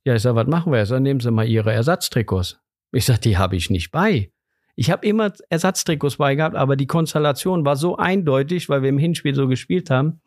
[0.05, 0.91] ja, ich sag, was machen wir jetzt?
[0.91, 2.59] Dann nehmen Sie mal Ihre Ersatztrikots.
[2.93, 4.33] Ich sag, die habe ich nicht bei.
[4.75, 8.99] Ich habe immer Ersatztrikots bei gehabt, aber die Konstellation war so eindeutig, weil wir im
[8.99, 10.21] Hinspiel so gespielt haben.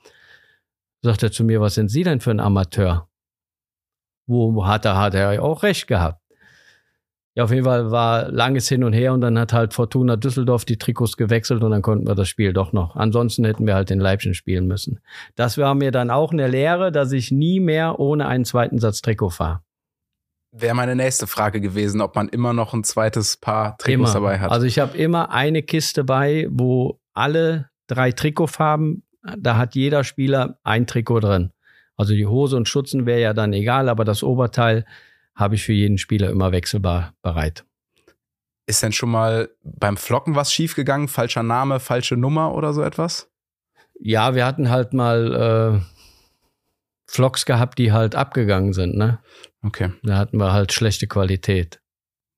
[1.01, 3.09] Sagt er zu mir, was sind Sie denn für ein Amateur?
[4.25, 6.23] Wo hat er, hat er auch recht gehabt.
[7.35, 10.65] Ja, auf jeden Fall war langes Hin und Her und dann hat halt Fortuna Düsseldorf
[10.65, 12.95] die Trikots gewechselt und dann konnten wir das Spiel doch noch.
[12.95, 14.99] Ansonsten hätten wir halt den Leibchen spielen müssen.
[15.35, 19.01] Das war mir dann auch eine Lehre, dass ich nie mehr ohne einen zweiten Satz
[19.01, 19.61] Trikot fahre.
[20.51, 24.13] Wäre meine nächste Frage gewesen, ob man immer noch ein zweites Paar Trikots immer.
[24.13, 24.51] dabei hat.
[24.51, 29.03] Also ich habe immer eine Kiste bei, wo alle drei Trikotfarben,
[29.39, 31.52] da hat jeder Spieler ein Trikot drin.
[31.97, 34.85] Also die Hose und Schutzen wäre ja dann egal, aber das Oberteil
[35.35, 37.65] habe ich für jeden Spieler immer wechselbar bereit.
[38.65, 41.07] Ist denn schon mal beim Flocken was schiefgegangen?
[41.07, 43.29] Falscher Name, falsche Nummer oder so etwas?
[43.99, 45.93] Ja, wir hatten halt mal äh,
[47.09, 49.19] Flocks gehabt, die halt abgegangen sind, ne?
[49.63, 49.91] Okay.
[50.03, 51.79] Da hatten wir halt schlechte Qualität.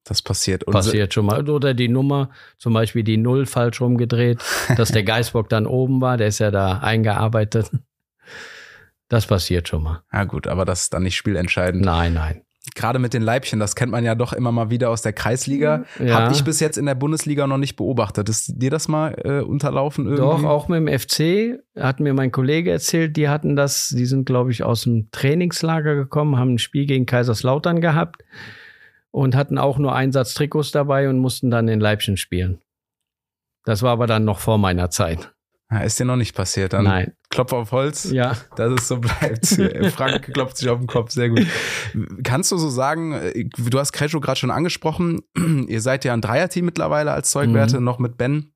[0.04, 0.64] Das passiert.
[0.64, 1.50] Und Passiert schon mal.
[1.50, 4.40] Oder die Nummer, zum Beispiel die Null falsch rumgedreht,
[4.78, 7.72] dass der Geißbock dann oben war, der ist ja da eingearbeitet.
[9.10, 10.04] Das passiert schon mal.
[10.12, 11.86] Ja gut, aber das ist dann nicht spielentscheidend.
[11.86, 15.04] Nein, nein gerade mit den Leibchen, das kennt man ja doch immer mal wieder aus
[15.04, 15.84] der Kreisliga.
[16.00, 16.20] Ja.
[16.20, 18.28] Habe ich bis jetzt in der Bundesliga noch nicht beobachtet.
[18.30, 20.22] Ist dir das mal äh, unterlaufen irgendwie?
[20.22, 24.26] Doch, auch mit dem FC hat mir mein Kollege erzählt, die hatten das, die sind,
[24.26, 28.24] glaube ich, aus dem Trainingslager gekommen, haben ein Spiel gegen Kaiserslautern gehabt
[29.12, 32.62] und hatten auch nur Einsatztrikots dabei und mussten dann in Leibchen spielen.
[33.64, 35.35] Das war aber dann noch vor meiner Zeit.
[35.72, 36.74] Ja, ist dir noch nicht passiert.
[36.74, 37.14] Dann Nein.
[37.30, 38.38] Klopf auf Holz, ja.
[38.56, 39.46] dass es so bleibt.
[39.94, 41.46] Frank klopft sich auf den Kopf, sehr gut.
[42.24, 45.22] Kannst du so sagen, äh, du hast Crescio gerade schon angesprochen,
[45.68, 47.84] ihr seid ja ein Dreierteam mittlerweile als Zeugwerte, mhm.
[47.84, 48.54] noch mit Ben.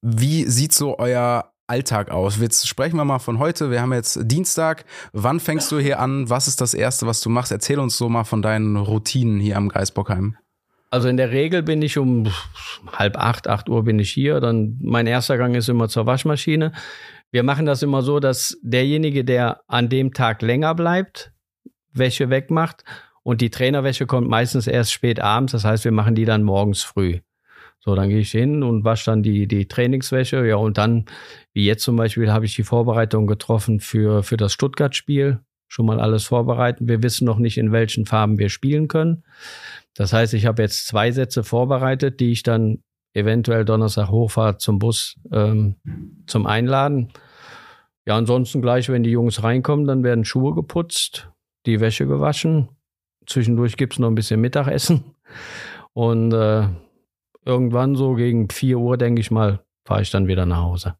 [0.00, 2.38] Wie sieht so euer Alltag aus?
[2.38, 3.70] Jetzt sprechen wir mal von heute.
[3.70, 4.84] Wir haben jetzt Dienstag.
[5.12, 6.28] Wann fängst du hier an?
[6.28, 7.52] Was ist das Erste, was du machst?
[7.52, 10.36] Erzähl uns so mal von deinen Routinen hier am Geisbockheim.
[10.92, 12.30] Also in der Regel bin ich um
[12.92, 14.40] halb acht, acht Uhr bin ich hier.
[14.40, 16.72] Dann mein erster Gang ist immer zur Waschmaschine.
[17.30, 21.32] Wir machen das immer so, dass derjenige, der an dem Tag länger bleibt,
[21.94, 22.84] Wäsche wegmacht
[23.22, 25.52] und die Trainerwäsche kommt meistens erst spät abends.
[25.52, 27.20] Das heißt, wir machen die dann morgens früh.
[27.80, 30.46] So, dann gehe ich hin und wasche dann die, die Trainingswäsche.
[30.46, 31.06] Ja, und dann,
[31.54, 35.40] wie jetzt zum Beispiel, habe ich die Vorbereitung getroffen für, für das Stuttgart-Spiel.
[35.68, 36.86] Schon mal alles vorbereiten.
[36.86, 39.24] Wir wissen noch nicht, in welchen Farben wir spielen können.
[39.94, 42.82] Das heißt, ich habe jetzt zwei Sätze vorbereitet, die ich dann
[43.14, 45.76] eventuell Donnerstag hochfahre zum Bus ähm,
[46.26, 47.12] zum Einladen.
[48.06, 51.30] Ja, ansonsten gleich, wenn die Jungs reinkommen, dann werden Schuhe geputzt,
[51.66, 52.68] die Wäsche gewaschen.
[53.26, 55.14] Zwischendurch gibt es noch ein bisschen Mittagessen.
[55.92, 56.68] Und äh,
[57.44, 60.96] irgendwann so gegen 4 Uhr, denke ich mal, fahre ich dann wieder nach Hause.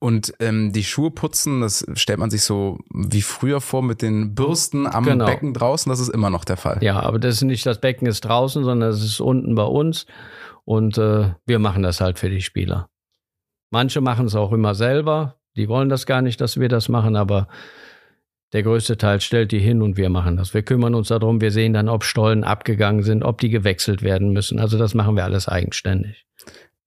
[0.00, 4.34] Und ähm, die Schuhe putzen, das stellt man sich so wie früher vor mit den
[4.34, 5.26] Bürsten am genau.
[5.26, 5.90] Becken draußen.
[5.90, 6.78] Das ist immer noch der Fall.
[6.82, 10.06] Ja, aber das ist nicht das Becken ist draußen, sondern es ist unten bei uns.
[10.64, 12.88] Und äh, wir machen das halt für die Spieler.
[13.70, 15.36] Manche machen es auch immer selber.
[15.56, 17.48] Die wollen das gar nicht, dass wir das machen, aber
[18.52, 20.54] der größte Teil stellt die hin und wir machen das.
[20.54, 21.40] Wir kümmern uns darum.
[21.40, 24.58] Wir sehen dann, ob Stollen abgegangen sind, ob die gewechselt werden müssen.
[24.58, 26.26] Also das machen wir alles eigenständig.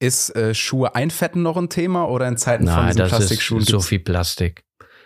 [0.01, 3.61] Ist äh, Schuhe einfetten noch ein Thema oder in Zeiten Nein, von diesen das Plastikschuhen?
[3.61, 4.63] Ist so viel Plastik.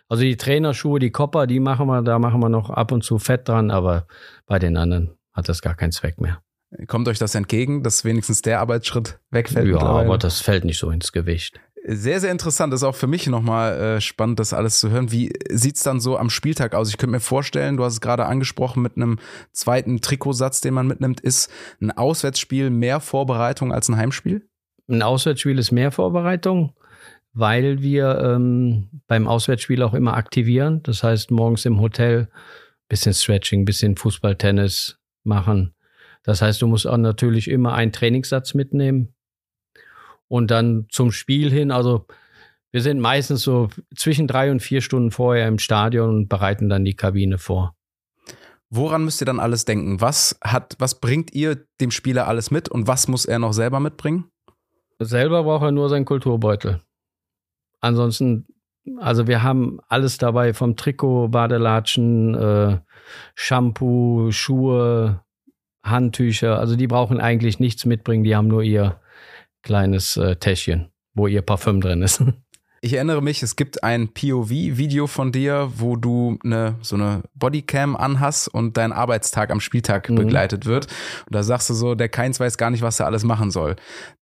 [0.07, 3.19] Also die Trainerschuhe, die Kopper, die machen wir, da machen wir noch ab und zu
[3.19, 4.07] Fett dran, aber
[4.45, 6.41] bei den anderen hat das gar keinen Zweck mehr.
[6.87, 9.67] Kommt euch das entgegen, dass wenigstens der Arbeitsschritt wegfällt?
[9.67, 11.59] Ja, aber das fällt nicht so ins Gewicht.
[11.87, 12.71] Sehr, sehr interessant.
[12.71, 15.11] Das ist auch für mich nochmal äh, spannend, das alles zu hören.
[15.11, 16.89] Wie sieht's dann so am Spieltag aus?
[16.89, 19.19] Ich könnte mir vorstellen, du hast es gerade angesprochen, mit einem
[19.51, 24.47] zweiten Trikotsatz, den man mitnimmt, ist ein Auswärtsspiel mehr Vorbereitung als ein Heimspiel?
[24.87, 26.73] Ein Auswärtsspiel ist mehr Vorbereitung,
[27.33, 30.83] weil wir ähm, beim Auswärtsspiel auch immer aktivieren.
[30.83, 32.29] Das heißt, morgens im Hotel
[32.87, 35.73] bisschen Stretching, bisschen Fußball, Tennis machen.
[36.23, 39.13] Das heißt, du musst auch natürlich immer einen Trainingssatz mitnehmen.
[40.27, 42.07] Und dann zum Spiel hin, also
[42.71, 46.83] wir sind meistens so zwischen drei und vier Stunden vorher im Stadion und bereiten dann
[46.83, 47.75] die Kabine vor.
[48.69, 50.01] Woran müsst ihr dann alles denken?
[50.01, 53.79] Was hat, was bringt ihr dem Spieler alles mit und was muss er noch selber
[53.79, 54.25] mitbringen?
[54.99, 56.81] Selber braucht er nur seinen Kulturbeutel.
[57.81, 58.47] Ansonsten,
[58.97, 62.79] also wir haben alles dabei, vom Trikot, Badelatschen, äh,
[63.35, 65.23] Shampoo, Schuhe,
[65.83, 66.59] Handtücher.
[66.59, 68.99] Also die brauchen eigentlich nichts mitbringen, die haben nur ihr
[69.61, 72.23] kleines äh, Täschchen, wo ihr Parfüm drin ist.
[72.85, 77.95] Ich erinnere mich, es gibt ein POV-Video von dir, wo du eine, so eine Bodycam
[77.95, 80.13] anhast und dein Arbeitstag am Spieltag mhm.
[80.13, 80.85] begleitet wird.
[81.25, 83.75] Und da sagst du so, der Keins weiß gar nicht, was er alles machen soll.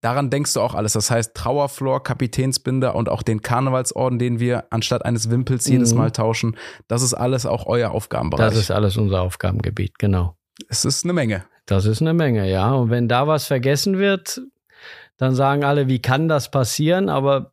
[0.02, 0.92] Daran denkst du auch alles.
[0.92, 5.72] Das heißt, Trauerflor, Kapitänsbinder und auch den Karnevalsorden, den wir anstatt eines Wimpels mhm.
[5.72, 6.54] jedes Mal tauschen.
[6.86, 8.46] Das ist alles auch euer Aufgabenbereich.
[8.46, 10.36] Das ist alles unser Aufgabengebiet, genau.
[10.68, 11.46] Es ist eine Menge.
[11.64, 12.72] Das ist eine Menge, ja.
[12.72, 14.42] Und wenn da was vergessen wird,
[15.16, 17.08] dann sagen alle, wie kann das passieren?
[17.08, 17.52] Aber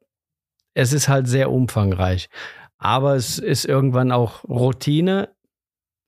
[0.77, 2.29] es ist halt sehr umfangreich.
[2.77, 5.29] Aber es ist irgendwann auch Routine,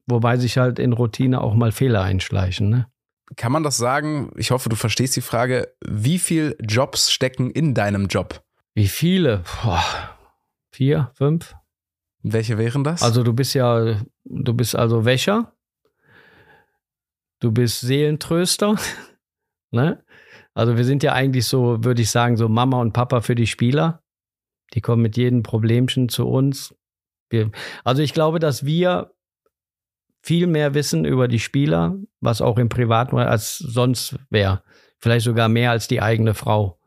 [0.05, 2.69] wobei sich halt in Routine auch mal Fehler einschleichen.
[2.69, 2.87] Ne?
[3.35, 4.31] Kann man das sagen?
[4.37, 5.73] Ich hoffe, du verstehst die Frage.
[5.83, 8.43] Wie viele Jobs stecken in deinem Job?
[8.75, 9.43] Wie viele?
[9.63, 9.83] Boah,
[10.71, 11.55] vier, fünf?
[12.21, 13.01] Welche wären das?
[13.01, 15.51] Also du bist ja, du bist also Wäscher,
[17.39, 18.75] du bist Seelentröster,
[19.71, 20.03] ne?
[20.53, 23.47] Also wir sind ja eigentlich so, würde ich sagen, so Mama und Papa für die
[23.47, 24.03] Spieler.
[24.73, 26.75] Die kommen mit jedem Problemchen zu uns.
[27.29, 27.51] Wir,
[27.83, 29.11] also ich glaube, dass wir
[30.21, 34.63] viel mehr wissen über die Spieler, was auch im Privaten als sonst wäre.
[34.97, 36.79] Vielleicht sogar mehr als die eigene Frau.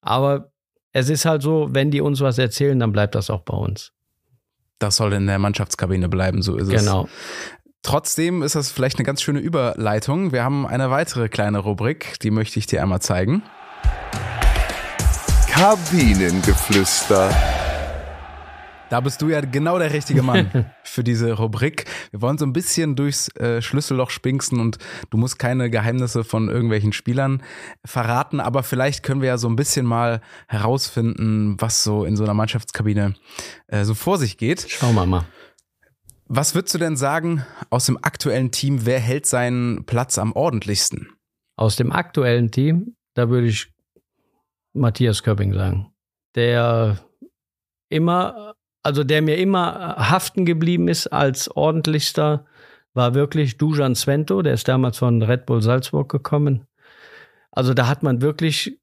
[0.00, 0.52] Aber
[0.92, 3.92] es ist halt so, wenn die uns was erzählen, dann bleibt das auch bei uns.
[4.78, 6.80] Das soll in der Mannschaftskabine bleiben, so ist es.
[6.80, 7.08] Genau.
[7.82, 10.32] Trotzdem ist das vielleicht eine ganz schöne Überleitung.
[10.32, 13.42] Wir haben eine weitere kleine Rubrik, die möchte ich dir einmal zeigen.
[15.58, 17.34] Kabinengeflüster.
[18.90, 21.84] Da bist du ja genau der richtige Mann für diese Rubrik.
[22.12, 24.78] Wir wollen so ein bisschen durchs äh, Schlüsselloch spinksen und
[25.10, 27.42] du musst keine Geheimnisse von irgendwelchen Spielern
[27.84, 32.22] verraten, aber vielleicht können wir ja so ein bisschen mal herausfinden, was so in so
[32.22, 33.14] einer Mannschaftskabine
[33.66, 34.64] äh, so vor sich geht.
[34.68, 35.24] Schauen wir mal.
[36.26, 41.08] Was würdest du denn sagen aus dem aktuellen Team, wer hält seinen Platz am ordentlichsten?
[41.56, 43.72] Aus dem aktuellen Team, da würde ich
[44.72, 45.92] Matthias Köpping sagen.
[46.34, 46.98] Der
[47.88, 52.46] immer, also der mir immer haften geblieben ist als ordentlichster,
[52.94, 56.66] war wirklich Dujan Svento, der ist damals von Red Bull Salzburg gekommen.
[57.50, 58.78] Also da hat man wirklich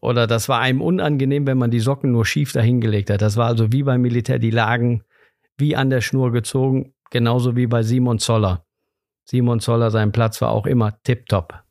[0.00, 3.20] oder das war einem unangenehm, wenn man die Socken nur schief dahingelegt hat.
[3.20, 5.02] Das war also wie beim Militär, die lagen
[5.58, 8.64] wie an der Schnur gezogen, genauso wie bei Simon Zoller.
[9.24, 11.62] Simon Zoller, sein Platz war auch immer tipptopp.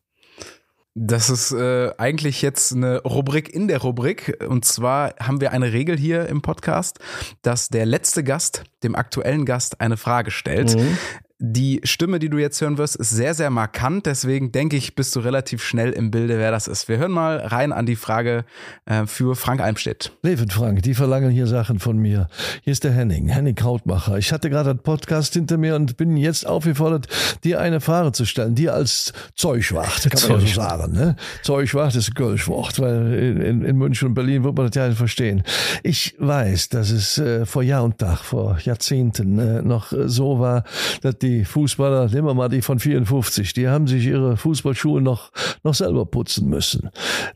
[0.99, 4.43] Das ist äh, eigentlich jetzt eine Rubrik in der Rubrik.
[4.49, 6.97] Und zwar haben wir eine Regel hier im Podcast,
[7.43, 10.75] dass der letzte Gast dem aktuellen Gast eine Frage stellt.
[10.75, 10.97] Mhm.
[11.39, 14.08] Die Stimme, die du jetzt hören wirst, ist sehr, sehr markant.
[14.08, 16.89] Deswegen denke ich, bist du relativ schnell im Bilde, wer das ist.
[16.89, 18.43] Wir hören mal rein an die Frage
[18.86, 20.13] äh, für Frank Almstedt.
[20.23, 22.28] Levin Frank, die verlangen hier Sachen von mir.
[22.63, 24.17] Hier ist der Henning, Henning Krautmacher.
[24.17, 27.08] Ich hatte gerade einen Podcast hinter mir und bin jetzt aufgefordert,
[27.43, 28.56] dir eine Frage zu stellen.
[28.56, 30.93] Dir als Zeugwacht, kann man ja so sagen.
[30.93, 31.15] Ne?
[31.43, 34.97] Zeugwacht ist ein Kölschwort, weil in, in, München und Berlin wird man das ja nicht
[34.97, 35.43] verstehen.
[35.84, 40.63] Ich weiß, dass es äh, vor Jahr und Tag, vor Jahrzehnten äh, noch so war,
[41.04, 45.01] dass die die Fußballer, nehmen wir mal die von 54, die haben sich ihre Fußballschuhe
[45.01, 45.31] noch,
[45.63, 46.89] noch selber putzen müssen.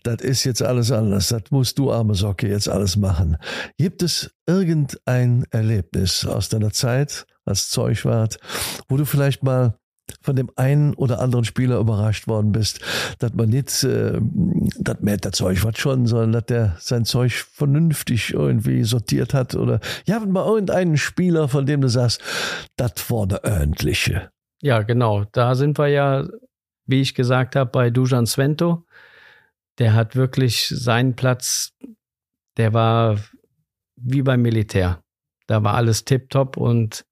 [0.03, 1.27] Das ist jetzt alles anders.
[1.27, 3.37] Das musst du, arme Socke, jetzt alles machen.
[3.77, 8.37] Gibt es irgendein Erlebnis aus deiner Zeit als Zeugwart,
[8.87, 9.75] wo du vielleicht mal
[10.21, 12.79] von dem einen oder anderen Spieler überrascht worden bist,
[13.19, 14.19] dass man nicht, äh,
[14.79, 19.55] dass man der Zeug was schon, sondern dass der sein Zeug vernünftig irgendwie sortiert hat
[19.55, 22.21] oder ja, mal irgendeinen Spieler, von dem du sagst,
[22.77, 24.31] das war der ordentliche.
[24.61, 25.25] Ja, genau.
[25.31, 26.27] Da sind wir ja,
[26.85, 28.85] wie ich gesagt habe, bei Dujan Svento.
[29.79, 31.73] Der hat wirklich seinen Platz,
[32.57, 33.17] der war
[33.95, 35.01] wie beim Militär.
[35.47, 37.05] Da war alles tipptopp und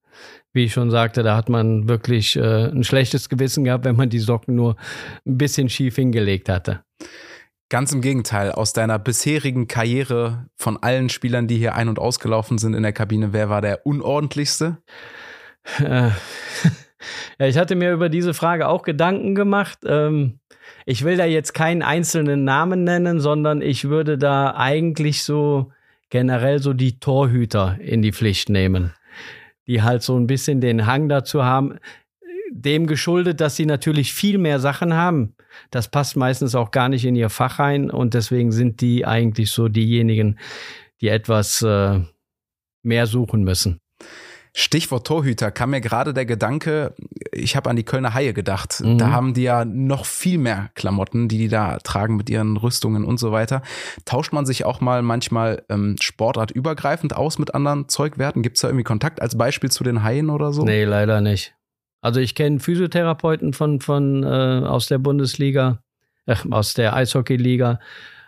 [0.54, 4.10] wie ich schon sagte, da hat man wirklich äh, ein schlechtes Gewissen gehabt, wenn man
[4.10, 4.76] die Socken nur
[5.26, 6.84] ein bisschen schief hingelegt hatte.
[7.70, 12.58] Ganz im Gegenteil, aus deiner bisherigen Karriere von allen Spielern, die hier ein- und ausgelaufen
[12.58, 14.78] sind in der Kabine, wer war der unordentlichste?
[15.78, 16.10] Äh,
[17.40, 19.80] ja, ich hatte mir über diese Frage auch Gedanken gemacht.
[19.86, 20.40] Ähm,
[20.88, 25.72] ich will da jetzt keinen einzelnen Namen nennen, sondern ich würde da eigentlich so
[26.10, 28.94] generell so die Torhüter in die Pflicht nehmen,
[29.70, 31.78] die halt so ein bisschen den Hang dazu haben,
[32.52, 35.36] dem geschuldet, dass sie natürlich viel mehr Sachen haben.
[35.70, 39.52] Das passt meistens auch gar nicht in ihr Fach rein und deswegen sind die eigentlich
[39.52, 40.40] so diejenigen,
[41.02, 42.00] die etwas äh,
[42.82, 43.80] mehr suchen müssen.
[44.54, 46.94] Stichwort Torhüter kam mir gerade der Gedanke,
[47.32, 48.82] ich habe an die Kölner Haie gedacht.
[48.84, 48.98] Mhm.
[48.98, 53.06] Da haben die ja noch viel mehr Klamotten, die die da tragen mit ihren Rüstungen
[53.06, 53.62] und so weiter.
[54.06, 58.42] Tauscht man sich auch mal manchmal ähm, sportartübergreifend aus mit anderen Zeugwerten?
[58.42, 60.64] Gibt es da irgendwie Kontakt als Beispiel zu den Haien oder so?
[60.64, 61.56] Nee, leider nicht.
[62.02, 65.84] Also ich kenne Physiotherapeuten von, von äh, aus der Bundesliga,
[66.26, 67.80] äh, aus der Eishockeyliga,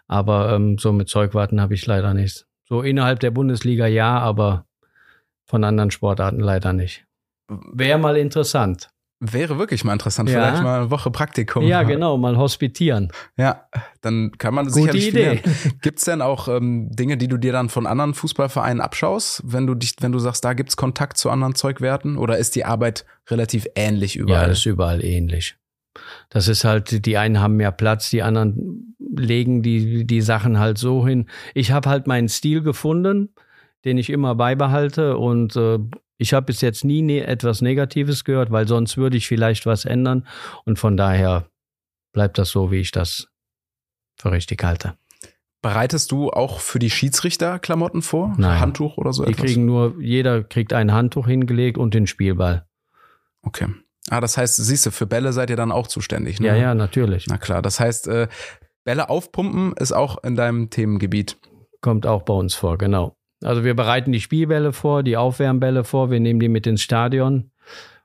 [0.07, 2.45] aber ähm, so mit Zeugwarten habe ich leider nichts.
[2.67, 4.65] So innerhalb der Bundesliga ja, aber
[5.45, 7.05] von anderen Sportarten leider nicht.
[7.49, 8.89] Wäre mal interessant.
[9.23, 10.39] Wäre wirklich mal interessant, Ja.
[10.47, 11.63] vielleicht mal eine Woche Praktikum.
[11.67, 13.11] Ja, genau, mal hospitieren.
[13.37, 13.67] Ja,
[14.01, 15.41] dann kann man Gute sicherlich Idee.
[15.83, 19.67] Gibt es denn auch ähm, Dinge, die du dir dann von anderen Fußballvereinen abschaust, wenn
[19.67, 22.17] du dich, wenn du sagst, da gibt's Kontakt zu anderen Zeugwerten?
[22.17, 24.47] Oder ist die Arbeit relativ ähnlich Ja, überall?
[24.49, 25.55] das ist überall ähnlich.
[26.29, 30.79] Das ist halt, die einen haben mehr Platz, die anderen legen die, die Sachen halt
[30.79, 31.27] so hin.
[31.53, 33.29] Ich habe halt meinen Stil gefunden,
[33.85, 35.79] den ich immer beibehalte und äh,
[36.17, 39.85] ich habe bis jetzt nie ne etwas Negatives gehört, weil sonst würde ich vielleicht was
[39.85, 40.27] ändern
[40.65, 41.45] und von daher
[42.13, 43.27] bleibt das so, wie ich das
[44.17, 44.93] für richtig halte.
[45.63, 48.33] Bereitest du auch für die Schiedsrichter Klamotten vor?
[48.37, 48.59] Nein.
[48.59, 49.45] Handtuch oder so Die etwas?
[49.45, 52.65] kriegen nur, jeder kriegt ein Handtuch hingelegt und den Spielball.
[53.43, 53.67] okay.
[54.09, 56.47] Ah, das heißt, siehst du, für Bälle seid ihr dann auch zuständig, ne?
[56.47, 57.27] Ja, ja, natürlich.
[57.27, 58.27] Na klar, das heißt, äh,
[58.83, 61.37] Bälle aufpumpen ist auch in deinem Themengebiet.
[61.81, 63.15] Kommt auch bei uns vor, genau.
[63.43, 67.51] Also wir bereiten die Spielbälle vor, die Aufwärmbälle vor, wir nehmen die mit ins Stadion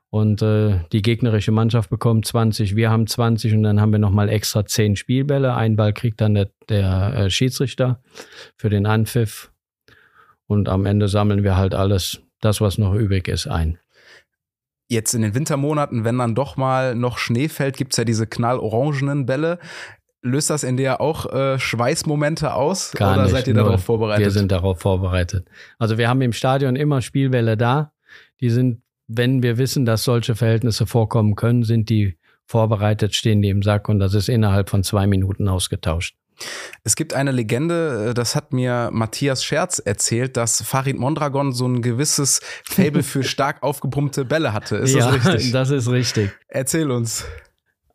[0.09, 4.29] und äh, die gegnerische Mannschaft bekommt 20, wir haben 20 und dann haben wir nochmal
[4.29, 5.53] extra 10 Spielbälle.
[5.53, 8.01] Ein Ball kriegt dann der, der äh, Schiedsrichter
[8.55, 9.51] für den Anpfiff
[10.47, 13.77] und am Ende sammeln wir halt alles, das was noch übrig ist, ein.
[14.89, 19.25] Jetzt in den Wintermonaten, wenn dann doch mal noch Schnee fällt, gibt's ja diese knallorangenen
[19.25, 19.59] Bälle.
[20.27, 22.91] Löst das in dir auch äh, Schweißmomente aus?
[22.91, 24.25] Gar oder nicht, seid ihr darauf vorbereitet?
[24.25, 25.47] Wir sind darauf vorbereitet.
[25.79, 27.91] Also wir haben im Stadion immer Spielbälle da.
[28.41, 33.49] Die sind, wenn wir wissen, dass solche Verhältnisse vorkommen können, sind die vorbereitet, stehen die
[33.49, 36.15] im Sack und das ist innerhalb von zwei Minuten ausgetauscht.
[36.83, 41.67] Es gibt eine Legende, äh, das hat mir Matthias Scherz erzählt, dass Farid Mondragon so
[41.67, 44.77] ein gewisses Fable für stark aufgepumpte Bälle hatte.
[44.77, 45.51] Ist ja, das richtig?
[45.51, 46.31] das ist richtig.
[46.47, 47.25] Erzähl uns.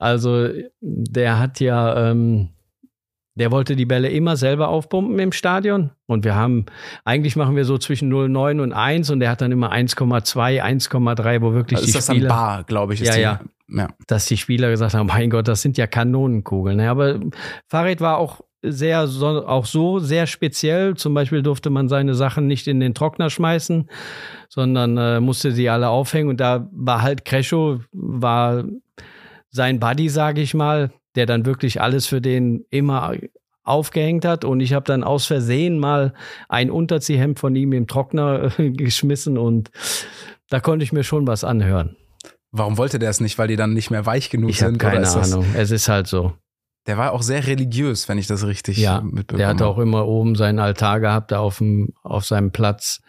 [0.03, 0.49] Also
[0.81, 2.49] der hat ja, ähm,
[3.37, 5.93] der wollte die Bälle immer selber aufpumpen im Stadion.
[6.07, 6.67] Und wir haben,
[7.05, 11.41] eigentlich machen wir so zwischen 0,9 und 1 und der hat dann immer 1,2, 1,3,
[11.41, 13.03] wo wirklich ist die das dann Spieler, Bar, glaube ich.
[13.03, 13.41] Ist Ja, ja.
[13.69, 13.89] ja.
[14.09, 16.81] dass die Spieler gesagt haben, mein Gott, das sind ja Kanonenkugeln.
[16.81, 17.21] Ja, aber
[17.69, 20.97] Farid war auch sehr, so, auch so sehr speziell.
[20.97, 23.89] Zum Beispiel durfte man seine Sachen nicht in den Trockner schmeißen,
[24.49, 26.29] sondern äh, musste sie alle aufhängen.
[26.29, 28.65] Und da war halt Crescho, war
[29.53, 33.13] sein Buddy, sage ich mal, der dann wirklich alles für den immer
[33.65, 36.15] aufgehängt hat und ich habe dann aus Versehen mal
[36.49, 39.71] ein Unterziehhemd von ihm im Trockner äh, geschmissen und
[40.49, 41.97] da konnte ich mir schon was anhören.
[42.51, 43.39] Warum wollte der es nicht?
[43.39, 44.79] Weil die dann nicht mehr weich genug Ich sind?
[44.79, 45.47] keine Ahnung.
[45.57, 46.33] Es ist halt so.
[46.87, 49.75] Der war auch sehr religiös, wenn ich das richtig Ja, mitbekommen Der hatte habe.
[49.75, 53.01] auch immer oben seinen Altar gehabt, da auf, dem, auf seinem Platz.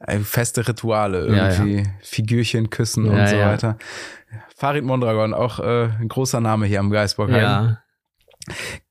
[0.00, 3.46] Äh, Feste Rituale, Ja, irgendwie Figürchen küssen Ja, und so ja.
[3.52, 3.78] weiter.
[4.58, 7.40] Farid Mondragon, auch äh, ein großer Name hier am Geisbockheim.
[7.40, 7.78] Ja.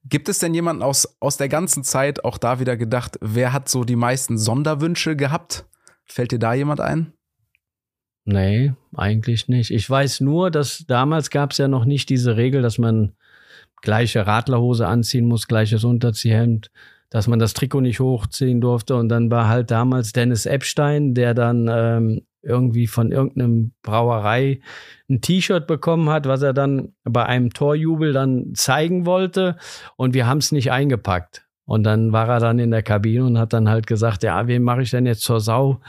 [0.06, 3.68] Gibt es denn jemanden aus, aus der ganzen Zeit auch da wieder gedacht, wer hat
[3.68, 5.66] so die meisten Sonderwünsche gehabt?
[6.06, 7.12] Fällt dir da jemand ein?
[8.24, 9.72] Nee, eigentlich nicht.
[9.72, 13.18] Ich weiß nur, dass damals gab es ja noch nicht diese Regel, dass man
[13.82, 16.72] gleiche Radlerhose anziehen muss, gleiches Unterziehhemd,
[17.10, 18.96] dass man das Trikot nicht hochziehen durfte.
[18.96, 24.62] Und dann war halt damals Dennis Epstein, der dann ähm, irgendwie von irgendeinem Brauerei
[25.10, 29.58] ein T-Shirt bekommen hat, was er dann bei einem Torjubel dann zeigen wollte.
[29.98, 31.46] Und wir haben es nicht eingepackt.
[31.66, 34.64] Und dann war er dann in der Kabine und hat dann halt gesagt, ja, wen
[34.64, 35.82] mache ich denn jetzt zur Sau?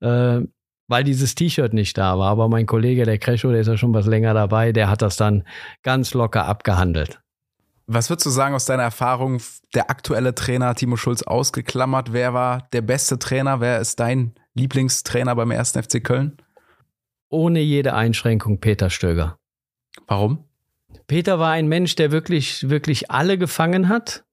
[0.00, 0.42] Äh,
[0.88, 2.30] weil dieses T-Shirt nicht da war.
[2.30, 5.16] Aber mein Kollege, der Crescho, der ist ja schon was länger dabei, der hat das
[5.16, 5.44] dann
[5.82, 7.21] ganz locker abgehandelt.
[7.86, 9.40] Was würdest du sagen aus deiner Erfahrung,
[9.74, 12.12] der aktuelle Trainer Timo Schulz ausgeklammert?
[12.12, 13.60] Wer war der beste Trainer?
[13.60, 15.72] Wer ist dein Lieblingstrainer beim 1.
[15.72, 16.36] FC Köln?
[17.28, 19.36] Ohne jede Einschränkung Peter Stöger.
[20.06, 20.44] Warum?
[21.06, 24.24] Peter war ein Mensch, der wirklich, wirklich alle gefangen hat.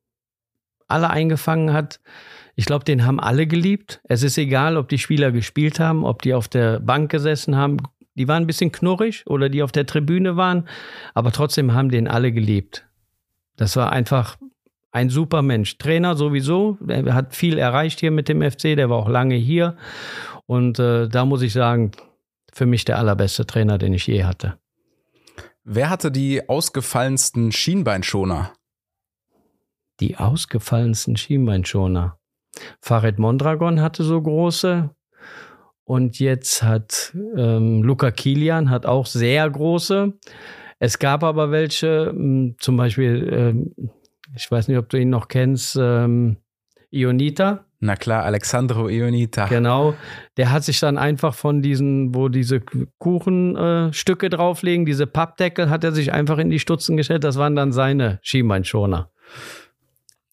[0.88, 2.00] alle eingefangen hat.
[2.56, 4.02] Ich glaube, den haben alle geliebt.
[4.06, 7.78] Es ist egal, ob die Spieler gespielt haben, ob die auf der Bank gesessen haben.
[8.16, 10.68] Die waren ein bisschen knurrig oder die auf der Tribüne waren,
[11.14, 12.89] aber trotzdem haben den alle geliebt.
[13.60, 14.38] Das war einfach
[14.92, 15.78] ein super Mensch.
[15.78, 19.76] Trainer sowieso, der hat viel erreicht hier mit dem FC, der war auch lange hier.
[20.46, 21.92] Und äh, da muss ich sagen,
[22.54, 24.58] für mich der allerbeste Trainer, den ich je hatte.
[25.66, 28.54] Wer hatte die ausgefallensten Schienbeinschoner?
[30.00, 32.18] Die ausgefallensten Schienbeinschoner.
[32.80, 34.90] Farid Mondragon hatte so große.
[35.84, 40.14] Und jetzt hat ähm, Luca Kilian hat auch sehr große.
[40.80, 43.92] Es gab aber welche, hm, zum Beispiel, ähm,
[44.36, 46.38] ich weiß nicht, ob du ihn noch kennst, ähm,
[46.92, 47.66] Ionita.
[47.82, 49.48] Na klar, Alexandro Ionita.
[49.48, 49.94] Genau.
[50.38, 52.62] Der hat sich dann einfach von diesen, wo diese
[52.98, 57.24] Kuchenstücke äh, drauflegen, diese Pappdeckel, hat er sich einfach in die Stutzen gestellt.
[57.24, 59.12] Das waren dann seine Schienbeinschoner.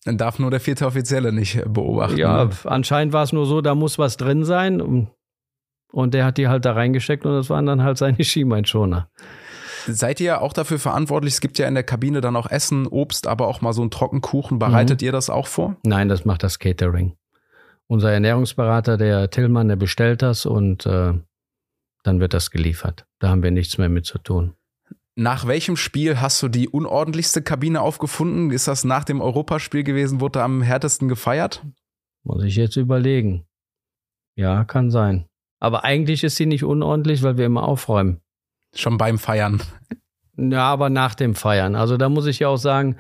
[0.05, 2.16] Dann darf nur der vierte Offizielle nicht beobachten.
[2.16, 2.51] Ja, ne?
[2.64, 5.09] anscheinend war es nur so, da muss was drin sein.
[5.92, 9.09] Und der hat die halt da reingesteckt und das waren dann halt seine Schienbeinschoner.
[9.87, 11.34] Seid ihr auch dafür verantwortlich?
[11.34, 13.91] Es gibt ja in der Kabine dann auch Essen, Obst, aber auch mal so einen
[13.91, 14.59] Trockenkuchen.
[14.59, 15.07] Bereitet mhm.
[15.07, 15.76] ihr das auch vor?
[15.84, 17.16] Nein, das macht das Catering.
[17.87, 21.14] Unser Ernährungsberater, der Tillmann, der bestellt das und äh,
[22.03, 23.07] dann wird das geliefert.
[23.20, 24.55] Da haben wir nichts mehr mit zu tun.
[25.14, 28.51] Nach welchem Spiel hast du die unordentlichste Kabine aufgefunden?
[28.51, 30.20] Ist das nach dem Europaspiel gewesen?
[30.20, 31.64] Wurde am härtesten gefeiert?
[32.22, 33.47] Muss ich jetzt überlegen.
[34.34, 35.26] Ja, kann sein.
[35.59, 38.20] Aber eigentlich ist sie nicht unordentlich, weil wir immer aufräumen.
[38.77, 39.62] Schon beim Feiern.
[40.37, 41.74] Ja, aber nach dem Feiern.
[41.74, 42.97] Also da muss ich ja auch sagen,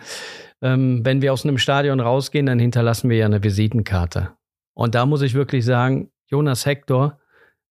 [0.62, 4.32] ähm, wenn wir aus einem Stadion rausgehen, dann hinterlassen wir ja eine Visitenkarte.
[4.74, 7.18] Und da muss ich wirklich sagen, Jonas Hector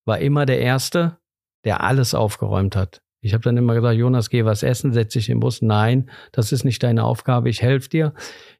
[0.05, 1.17] war immer der Erste,
[1.63, 3.01] der alles aufgeräumt hat.
[3.21, 5.63] Ich habe dann immer gesagt, Jonas, geh was essen, setz dich im Bus.
[5.63, 8.13] Nein, das ist nicht deine Aufgabe, ich helfe dir.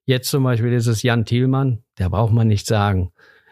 [0.06, 3.12] Jetzt zum Beispiel ist es Jan Thielmann, der braucht man nicht sagen.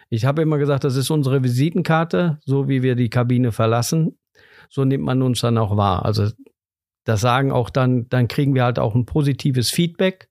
[0.10, 4.18] Ich habe immer gesagt, das ist unsere Visitenkarte, so wie wir die Kabine verlassen,
[4.70, 6.05] so nimmt man uns dann auch wahr.
[6.05, 6.30] Also
[7.03, 10.30] das sagen auch dann, dann kriegen wir halt auch ein positives Feedback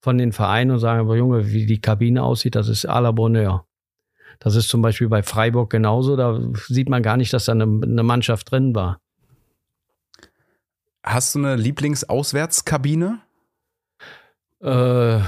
[0.00, 3.12] von den Vereinen und sagen, aber Junge, wie die Kabine aussieht, das ist à la
[3.12, 3.66] Bonheur.
[4.38, 7.64] Das ist zum Beispiel bei Freiburg genauso, da sieht man gar nicht, dass da eine,
[7.64, 9.00] eine Mannschaft drin war.
[11.02, 13.20] Hast du eine Lieblingsauswärtskabine?
[14.60, 15.20] Äh,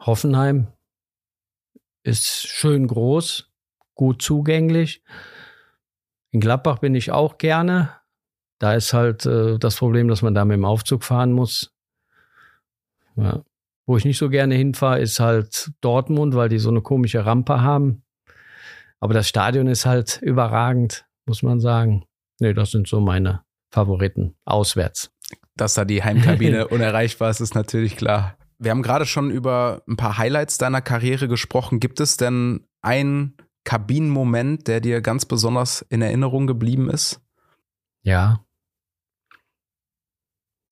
[0.00, 0.68] Hoffenheim
[2.02, 3.50] ist schön groß,
[3.94, 5.02] gut zugänglich.
[6.32, 7.90] In Gladbach bin ich auch gerne.
[8.58, 11.72] Da ist halt äh, das Problem, dass man da mit dem Aufzug fahren muss.
[13.16, 13.42] Ja.
[13.86, 17.60] Wo ich nicht so gerne hinfahre, ist halt Dortmund, weil die so eine komische Rampe
[17.60, 18.02] haben.
[19.00, 22.04] Aber das Stadion ist halt überragend, muss man sagen.
[22.40, 25.12] Nee, das sind so meine Favoriten auswärts.
[25.56, 28.36] Dass da die Heimkabine unerreichbar ist, ist natürlich klar.
[28.58, 31.80] Wir haben gerade schon über ein paar Highlights deiner Karriere gesprochen.
[31.80, 37.20] Gibt es denn einen Kabinenmoment, der dir ganz besonders in Erinnerung geblieben ist?
[38.02, 38.44] Ja.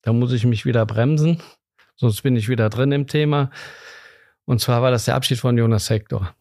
[0.02, 1.42] Da muss ich mich wieder bremsen,
[1.94, 3.50] sonst bin ich wieder drin im Thema.
[4.44, 6.34] Und zwar war das der Abschied von Jonas Hector.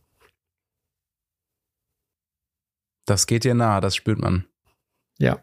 [3.06, 4.47] Das geht dir nahe, das spürt man.
[5.18, 5.41] Ja.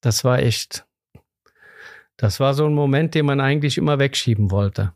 [0.00, 0.86] Das war echt,
[2.16, 4.92] das war so ein Moment, den man eigentlich immer wegschieben wollte.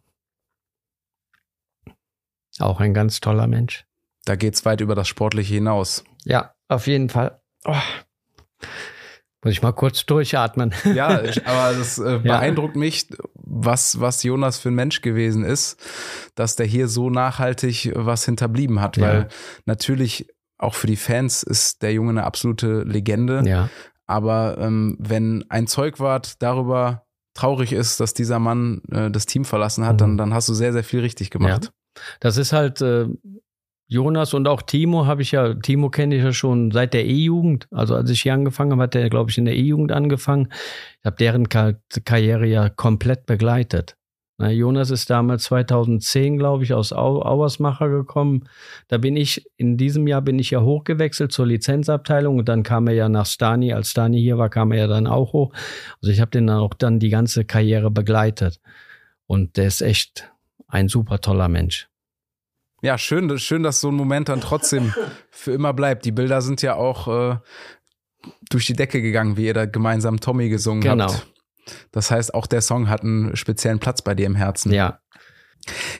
[2.59, 3.88] Auch ein ganz toller Mensch.
[4.25, 6.05] Da geht es weit über das Sportliche hinaus.
[6.25, 7.41] Ja, auf jeden Fall.
[7.65, 7.75] Oh.
[9.45, 10.75] Muss ich mal kurz durchatmen.
[10.95, 11.09] Ja,
[11.45, 12.81] aber das äh, beeindruckt ja.
[12.81, 15.81] mich, was, was Jonas für ein Mensch gewesen ist,
[16.35, 19.07] dass der hier so nachhaltig was hinterblieben hat, ja.
[19.07, 19.29] weil
[19.65, 23.43] natürlich auch für die Fans ist der Junge eine absolute Legende.
[23.47, 23.71] Ja.
[24.07, 29.87] Aber ähm, wenn ein Zeugwart darüber traurig ist, dass dieser Mann äh, das Team verlassen
[29.87, 29.99] hat, mhm.
[29.99, 31.67] dann, dann hast du sehr, sehr viel richtig gemacht.
[31.67, 32.03] Ja.
[32.21, 33.07] Das ist halt äh,
[33.91, 37.69] Jonas und auch Timo habe ich ja, Timo kenne ich ja schon seit der E-Jugend.
[37.71, 40.49] Also als ich hier angefangen habe, hat der, glaube ich, in der E-Jugend angefangen.
[41.01, 41.75] Ich habe deren Kar
[42.05, 43.97] Karriere ja komplett begleitet.
[44.37, 48.49] Na, Jonas ist damals 2010, glaube ich, aus Au Auersmacher gekommen.
[48.87, 52.87] Da bin ich, in diesem Jahr bin ich ja hochgewechselt zur Lizenzabteilung und dann kam
[52.87, 53.73] er ja nach Stani.
[53.73, 55.53] Als Stani hier war, kam er ja dann auch hoch.
[56.03, 58.61] Also ich habe den dann auch dann die ganze Karriere begleitet.
[59.27, 60.31] Und der ist echt
[60.69, 61.89] ein super toller Mensch.
[62.81, 64.95] Ja, schön, schön, dass so ein Moment dann trotzdem
[65.31, 66.05] für immer bleibt.
[66.05, 67.37] Die Bilder sind ja auch äh,
[68.51, 71.13] durch die Decke gegangen, wie ihr da gemeinsam Tommy gesungen genau.
[71.13, 71.27] habt.
[71.93, 74.73] Das heißt, auch der Song hat einen speziellen Platz bei dir im Herzen.
[74.73, 75.01] Ja.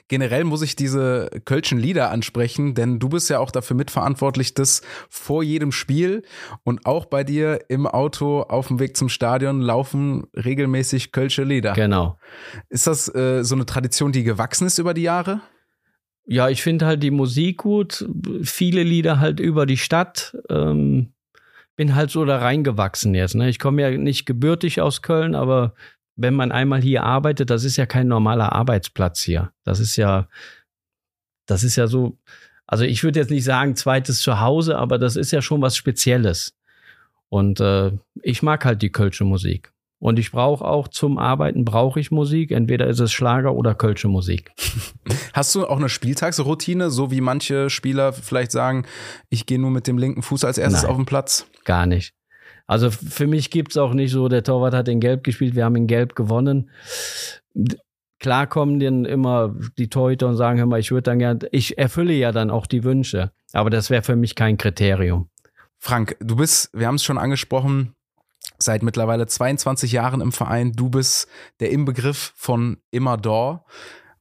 [0.07, 4.81] Generell muss ich diese Kölschen Lieder ansprechen, denn du bist ja auch dafür mitverantwortlich, dass
[5.09, 6.23] vor jedem Spiel
[6.63, 11.73] und auch bei dir im Auto auf dem Weg zum Stadion laufen regelmäßig Kölsche Lieder.
[11.73, 12.17] Genau.
[12.69, 15.41] Ist das äh, so eine Tradition, die gewachsen ist über die Jahre?
[16.31, 18.07] Ja, ich finde halt die Musik gut,
[18.43, 20.37] viele Lieder halt über die Stadt.
[20.47, 21.11] Ähm,
[21.75, 23.33] bin halt so da reingewachsen jetzt.
[23.33, 23.49] Ne?
[23.49, 25.73] Ich komme ja nicht gebürtig aus Köln, aber
[26.15, 29.51] wenn man einmal hier arbeitet, das ist ja kein normaler Arbeitsplatz hier.
[29.63, 30.27] Das ist ja,
[31.47, 32.19] das ist ja so,
[32.67, 36.53] also ich würde jetzt nicht sagen zweites Zuhause, aber das ist ja schon was Spezielles.
[37.29, 39.71] Und äh, ich mag halt die Kölsche Musik.
[39.99, 42.51] Und ich brauche auch zum Arbeiten brauche ich Musik.
[42.51, 44.51] Entweder ist es Schlager oder Kölsche Musik.
[45.33, 48.85] Hast du auch eine Spieltagsroutine, so wie manche Spieler vielleicht sagen,
[49.29, 51.45] ich gehe nur mit dem linken Fuß als erstes Nein, auf den Platz?
[51.65, 52.13] Gar nicht.
[52.65, 55.65] Also für mich gibt es auch nicht so, der Torwart hat in Gelb gespielt, wir
[55.65, 56.69] haben in Gelb gewonnen.
[58.19, 61.77] Klar kommen dann immer die Torhüter und sagen, hör mal, ich würde dann gerne, ich
[61.77, 63.31] erfülle ja dann auch die Wünsche.
[63.53, 65.29] Aber das wäre für mich kein Kriterium.
[65.79, 67.95] Frank, du bist, wir haben es schon angesprochen,
[68.57, 70.73] seit mittlerweile 22 Jahren im Verein.
[70.73, 71.27] Du bist
[71.59, 73.65] der Inbegriff von immer da.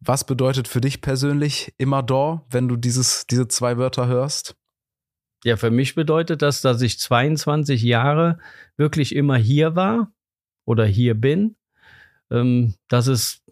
[0.01, 4.57] Was bedeutet für dich persönlich immer da, wenn du dieses, diese zwei Wörter hörst?
[5.45, 8.39] Ja, für mich bedeutet das, dass ich 22 Jahre
[8.77, 10.12] wirklich immer hier war
[10.64, 11.57] oder hier bin.
[12.31, 13.43] Ähm, dass es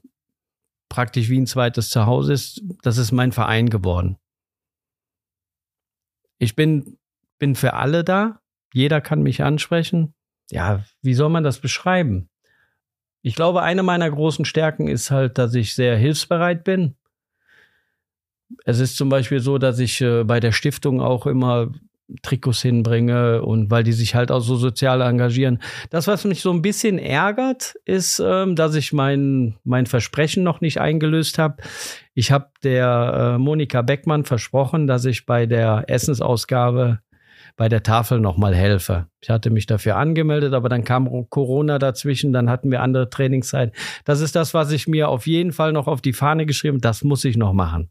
[0.89, 2.63] praktisch wie ein zweites Zuhause ist.
[2.83, 4.19] Das ist mein Verein geworden.
[6.39, 6.99] Ich bin,
[7.39, 8.41] bin für alle da.
[8.73, 10.15] Jeder kann mich ansprechen.
[10.51, 12.29] Ja, wie soll man das beschreiben?
[13.23, 16.95] Ich glaube, eine meiner großen Stärken ist halt, dass ich sehr hilfsbereit bin.
[18.65, 21.73] Es ist zum Beispiel so, dass ich äh, bei der Stiftung auch immer
[22.23, 25.61] Trikots hinbringe und weil die sich halt auch so sozial engagieren.
[25.91, 30.61] Das, was mich so ein bisschen ärgert, ist, ähm, dass ich mein, mein Versprechen noch
[30.61, 31.57] nicht eingelöst habe.
[32.15, 37.01] Ich habe der äh, Monika Beckmann versprochen, dass ich bei der Essensausgabe
[37.57, 39.07] bei der Tafel nochmal helfe.
[39.21, 43.75] Ich hatte mich dafür angemeldet, aber dann kam Corona dazwischen, dann hatten wir andere Trainingszeit.
[44.05, 47.03] Das ist das, was ich mir auf jeden Fall noch auf die Fahne geschrieben, das
[47.03, 47.91] muss ich noch machen.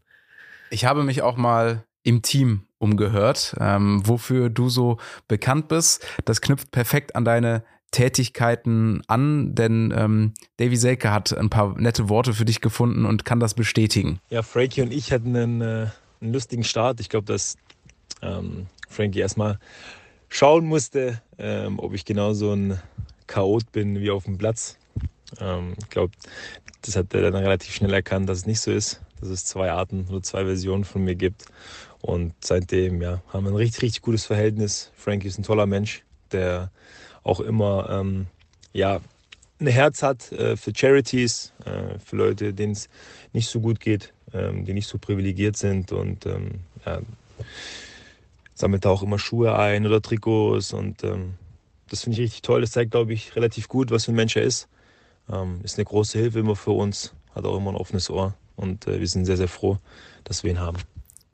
[0.70, 4.98] Ich habe mich auch mal im Team umgehört, ähm, wofür du so
[5.28, 6.06] bekannt bist.
[6.24, 12.08] Das knüpft perfekt an deine Tätigkeiten an, denn ähm, Davy Selke hat ein paar nette
[12.08, 14.20] Worte für dich gefunden und kann das bestätigen.
[14.28, 15.86] Ja, Frankie und ich hatten einen, äh,
[16.20, 17.00] einen lustigen Start.
[17.00, 17.56] Ich glaube, dass
[18.22, 19.58] ähm, Frankie erstmal
[20.28, 22.80] schauen musste, ähm, ob ich genauso ein
[23.26, 24.76] Chaot bin wie auf dem Platz.
[25.40, 26.12] Ähm, ich glaube,
[26.82, 29.70] das hat er dann relativ schnell erkannt, dass es nicht so ist, dass es zwei
[29.70, 31.46] Arten oder zwei Versionen von mir gibt.
[32.00, 34.92] Und seitdem ja, haben wir ein richtig, richtig gutes Verhältnis.
[34.96, 36.70] Frankie ist ein toller Mensch, der
[37.22, 38.26] auch immer ähm,
[38.72, 39.00] ja,
[39.58, 42.88] ein Herz hat äh, für Charities, äh, für Leute, denen es
[43.32, 45.92] nicht so gut geht, ähm, die nicht so privilegiert sind.
[45.92, 47.00] Und ähm, ja,
[48.56, 50.72] sammelt auch immer Schuhe ein oder Trikots.
[50.72, 51.34] Und ähm,
[51.88, 52.62] das finde ich richtig toll.
[52.62, 54.68] Das zeigt, glaube ich, relativ gut, was für ein Mensch er ist.
[55.30, 58.34] Ähm, ist eine große Hilfe immer für uns, hat auch immer ein offenes Ohr.
[58.56, 59.78] Und äh, wir sind sehr, sehr froh,
[60.24, 60.78] dass wir ihn haben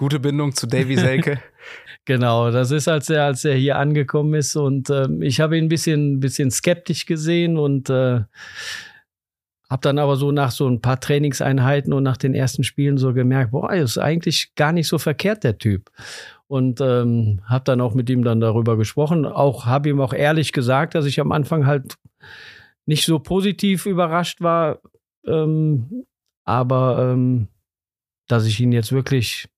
[0.03, 1.41] gute Bindung zu Davy Selke.
[2.05, 5.67] genau, das ist, als er, als er hier angekommen ist und äh, ich habe ihn
[5.67, 8.23] ein bisschen, bisschen skeptisch gesehen und äh,
[9.71, 13.15] habe dann aber so nach so ein paar Trainingseinheiten und nach den ersten Spielen so
[13.15, 15.93] gemerkt, boah, ist eigentlich gar nicht so verkehrt der Typ.
[16.53, 19.25] Und ähm, habe dann auch mit ihm dann darüber gesprochen.
[19.25, 21.95] Auch habe ihm auch ehrlich gesagt, dass ich am Anfang halt
[22.85, 24.81] nicht so positiv überrascht war,
[25.27, 26.05] ähm,
[26.45, 27.49] aber ähm,
[28.29, 29.49] dass ich ihn jetzt wirklich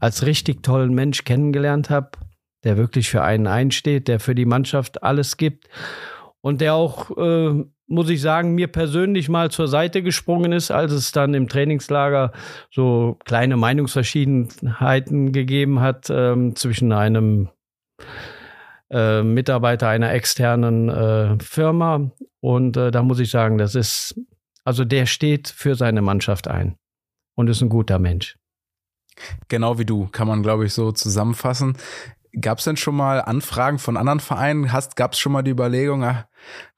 [0.00, 2.10] als richtig tollen Mensch kennengelernt habe,
[2.64, 5.68] der wirklich für einen einsteht, der für die Mannschaft alles gibt
[6.40, 10.92] und der auch, äh, muss ich sagen, mir persönlich mal zur Seite gesprungen ist, als
[10.92, 12.32] es dann im Trainingslager
[12.70, 17.48] so kleine Meinungsverschiedenheiten gegeben hat ähm, zwischen einem
[18.90, 22.10] äh, Mitarbeiter einer externen äh, Firma.
[22.40, 24.18] Und äh, da muss ich sagen, das ist,
[24.64, 26.76] also der steht für seine Mannschaft ein
[27.34, 28.36] und ist ein guter Mensch.
[29.48, 31.76] Genau wie du, kann man, glaube ich, so zusammenfassen.
[32.38, 34.70] Gab es denn schon mal Anfragen von anderen Vereinen?
[34.94, 36.26] Gab es schon mal die Überlegung, ach,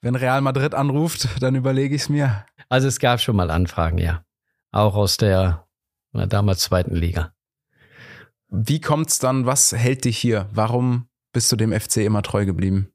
[0.00, 2.46] wenn Real Madrid anruft, dann überlege ich es mir?
[2.68, 4.24] Also es gab schon mal Anfragen, ja.
[4.70, 5.66] Auch aus der
[6.12, 7.34] na, damals zweiten Liga.
[8.48, 10.48] Wie kommt es dann, was hält dich hier?
[10.52, 12.92] Warum bist du dem FC immer treu geblieben?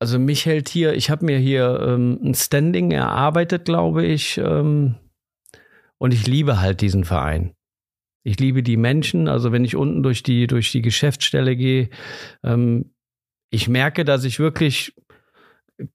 [0.00, 4.38] Also mich hält hier, ich habe mir hier ähm, ein Standing erarbeitet, glaube ich.
[4.38, 4.96] Ähm,
[5.98, 7.54] und ich liebe halt diesen Verein.
[8.22, 9.28] Ich liebe die Menschen.
[9.28, 11.90] Also wenn ich unten durch die, durch die Geschäftsstelle gehe,
[12.42, 12.92] ähm,
[13.50, 14.94] ich merke, dass ich wirklich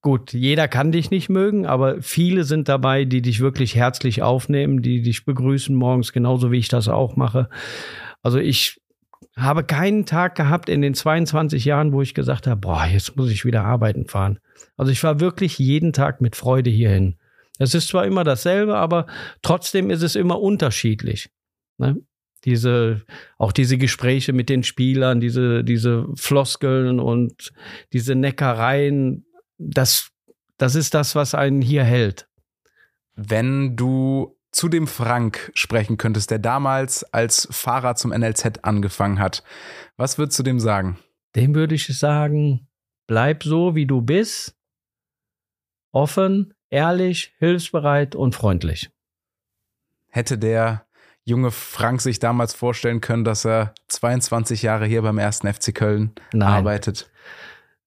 [0.00, 4.82] gut, jeder kann dich nicht mögen, aber viele sind dabei, die dich wirklich herzlich aufnehmen,
[4.82, 7.48] die dich begrüßen morgens, genauso wie ich das auch mache.
[8.22, 8.80] Also ich
[9.36, 13.30] habe keinen Tag gehabt in den 22 Jahren, wo ich gesagt habe, boah, jetzt muss
[13.30, 14.38] ich wieder arbeiten fahren.
[14.76, 17.16] Also ich war wirklich jeden Tag mit Freude hierhin.
[17.58, 19.06] Es ist zwar immer dasselbe, aber
[19.42, 21.30] trotzdem ist es immer unterschiedlich.
[21.78, 21.96] Ne?
[22.44, 23.02] Diese,
[23.38, 27.52] auch diese Gespräche mit den Spielern, diese, diese Floskeln und
[27.92, 29.26] diese Neckereien,
[29.58, 30.10] das,
[30.58, 32.28] das ist das, was einen hier hält.
[33.14, 39.42] Wenn du zu dem Frank sprechen könntest, der damals als Fahrer zum NLZ angefangen hat,
[39.96, 40.98] was würdest du dem sagen?
[41.34, 42.68] Dem würde ich sagen,
[43.06, 44.56] bleib so, wie du bist,
[45.92, 48.90] offen, ehrlich, hilfsbereit und freundlich.
[50.08, 50.86] Hätte der
[51.24, 56.12] junge Frank sich damals vorstellen können, dass er 22 Jahre hier beim ersten FC Köln
[56.32, 56.48] Nein.
[56.48, 57.10] arbeitet?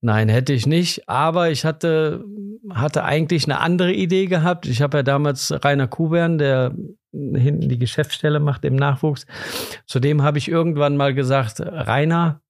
[0.02, 1.10] Nein, hätte ich nicht.
[1.10, 2.24] Aber ich hatte,
[2.72, 4.68] hatte eigentlich eine andere Idee gehabt.
[4.68, 6.74] Ich habe ja damals Rainer Kubern, der
[7.12, 9.26] hinten die Geschäftsstelle macht im Nachwuchs.
[9.86, 12.42] Zudem habe ich irgendwann mal gesagt, Rainer,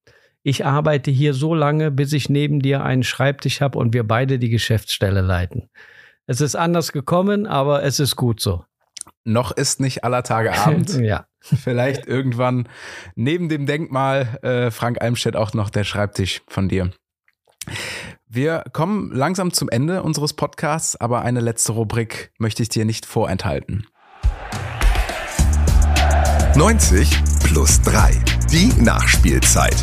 [0.43, 4.39] ich arbeite hier so lange, bis ich neben dir einen Schreibtisch habe und wir beide
[4.39, 5.69] die Geschäftsstelle leiten.
[6.25, 8.65] Es ist anders gekommen, aber es ist gut so.
[9.27, 10.93] Noch ist nicht aller Tage Abend.
[11.01, 11.25] ja.
[11.41, 12.69] Vielleicht irgendwann
[13.15, 16.91] neben dem Denkmal äh, Frank Almstedt auch noch der Schreibtisch von dir.
[18.25, 23.05] Wir kommen langsam zum Ende unseres Podcasts, aber eine letzte Rubrik möchte ich dir nicht
[23.05, 23.85] vorenthalten.
[26.55, 27.09] 90
[27.43, 28.11] plus 3.
[28.49, 29.75] Die Nachspielzeit.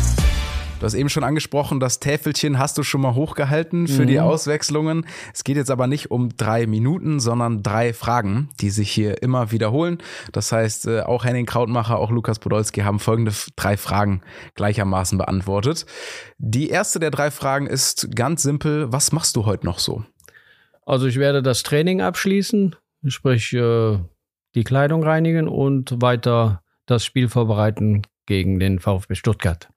[0.79, 4.07] Du hast eben schon angesprochen, das Täfelchen hast du schon mal hochgehalten für mhm.
[4.07, 5.05] die Auswechslungen.
[5.33, 9.51] Es geht jetzt aber nicht um drei Minuten, sondern drei Fragen, die sich hier immer
[9.51, 9.99] wiederholen.
[10.33, 14.21] Das heißt, äh, auch Henning Krautmacher, auch Lukas Podolski haben folgende drei Fragen
[14.55, 15.85] gleichermaßen beantwortet.
[16.39, 18.91] Die erste der drei Fragen ist ganz simpel.
[18.91, 20.03] Was machst du heute noch so?
[20.85, 22.75] Also ich werde das Training abschließen,
[23.07, 23.97] sprich äh,
[24.55, 29.69] die Kleidung reinigen und weiter das Spiel vorbereiten gegen den VfB Stuttgart.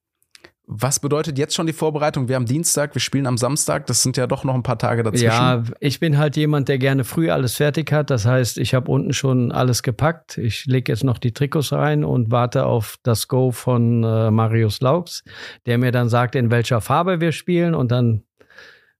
[0.70, 2.28] Was bedeutet jetzt schon die Vorbereitung?
[2.28, 3.86] Wir haben Dienstag, wir spielen am Samstag.
[3.86, 5.24] Das sind ja doch noch ein paar Tage dazwischen.
[5.24, 8.10] Ja, ich bin halt jemand, der gerne früh alles fertig hat.
[8.10, 10.36] Das heißt, ich habe unten schon alles gepackt.
[10.36, 14.82] Ich lege jetzt noch die Trikots rein und warte auf das Go von äh, Marius
[14.82, 15.24] Laux,
[15.64, 17.74] der mir dann sagt, in welcher Farbe wir spielen.
[17.74, 18.24] Und dann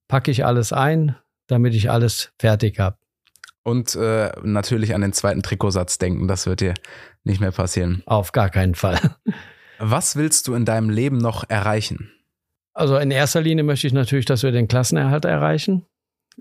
[0.09, 1.17] packe ich alles ein,
[1.49, 2.97] damit ich alles fertig habe.
[3.63, 6.29] Und äh, natürlich an den zweiten Trikotsatz denken.
[6.29, 6.73] Das wird dir
[7.25, 8.03] nicht mehr passieren.
[8.07, 8.99] Auf gar keinen Fall.
[9.79, 12.11] Was willst du in deinem Leben noch erreichen?
[12.75, 15.87] Also in erster Linie möchte ich natürlich, dass wir den Klassenerhalt erreichen.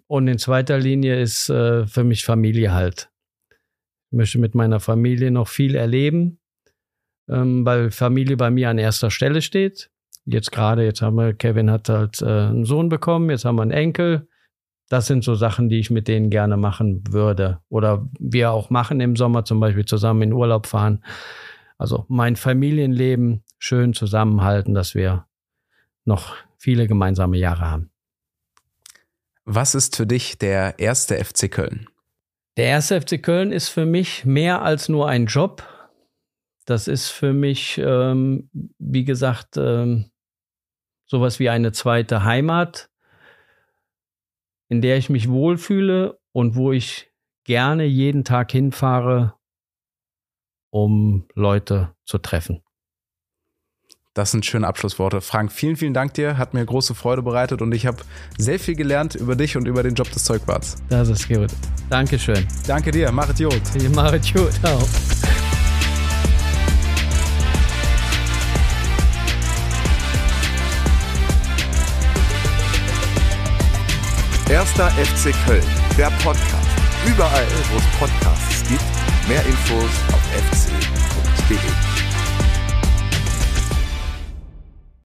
[0.05, 3.09] Und in zweiter Linie ist äh, für mich Familie halt.
[4.11, 6.39] Ich möchte mit meiner Familie noch viel erleben,
[7.27, 9.89] ähm, weil Familie bei mir an erster Stelle steht.
[10.25, 13.63] Jetzt gerade, jetzt haben wir, Kevin hat halt äh, einen Sohn bekommen, jetzt haben wir
[13.63, 14.27] einen Enkel.
[14.89, 17.59] Das sind so Sachen, die ich mit denen gerne machen würde.
[17.69, 21.03] Oder wir auch machen im Sommer zum Beispiel zusammen in Urlaub fahren.
[21.77, 25.27] Also mein Familienleben schön zusammenhalten, dass wir
[26.05, 27.91] noch viele gemeinsame Jahre haben.
[29.45, 31.87] Was ist für dich der erste FC Köln?
[32.57, 35.63] Der erste FC Köln ist für mich mehr als nur ein Job.
[36.65, 38.49] Das ist für mich, ähm,
[38.79, 40.09] wie gesagt, ähm,
[41.05, 42.89] sowas wie eine zweite Heimat,
[44.67, 47.09] in der ich mich wohlfühle und wo ich
[47.45, 49.36] gerne jeden Tag hinfahre,
[50.69, 52.61] um Leute zu treffen.
[54.17, 55.21] Das sind schöne Abschlussworte.
[55.21, 56.39] Frank, vielen, vielen Dank dir.
[56.39, 57.97] Hat mir große Freude bereitet und ich habe
[58.39, 60.75] sehr viel gelernt über dich und über den Job des Zeugwarts.
[60.89, 61.51] Das ist gut.
[61.91, 62.47] Dankeschön.
[62.65, 63.11] Danke dir.
[63.11, 63.61] Mach es gut.
[63.75, 64.87] Ich mach es gut auch.
[74.49, 75.61] Erster FC Köln,
[75.95, 76.67] der Podcast.
[77.05, 78.56] Überall, wo es Podcasts gibt
[79.27, 81.86] Mehr Infos auf fc.de.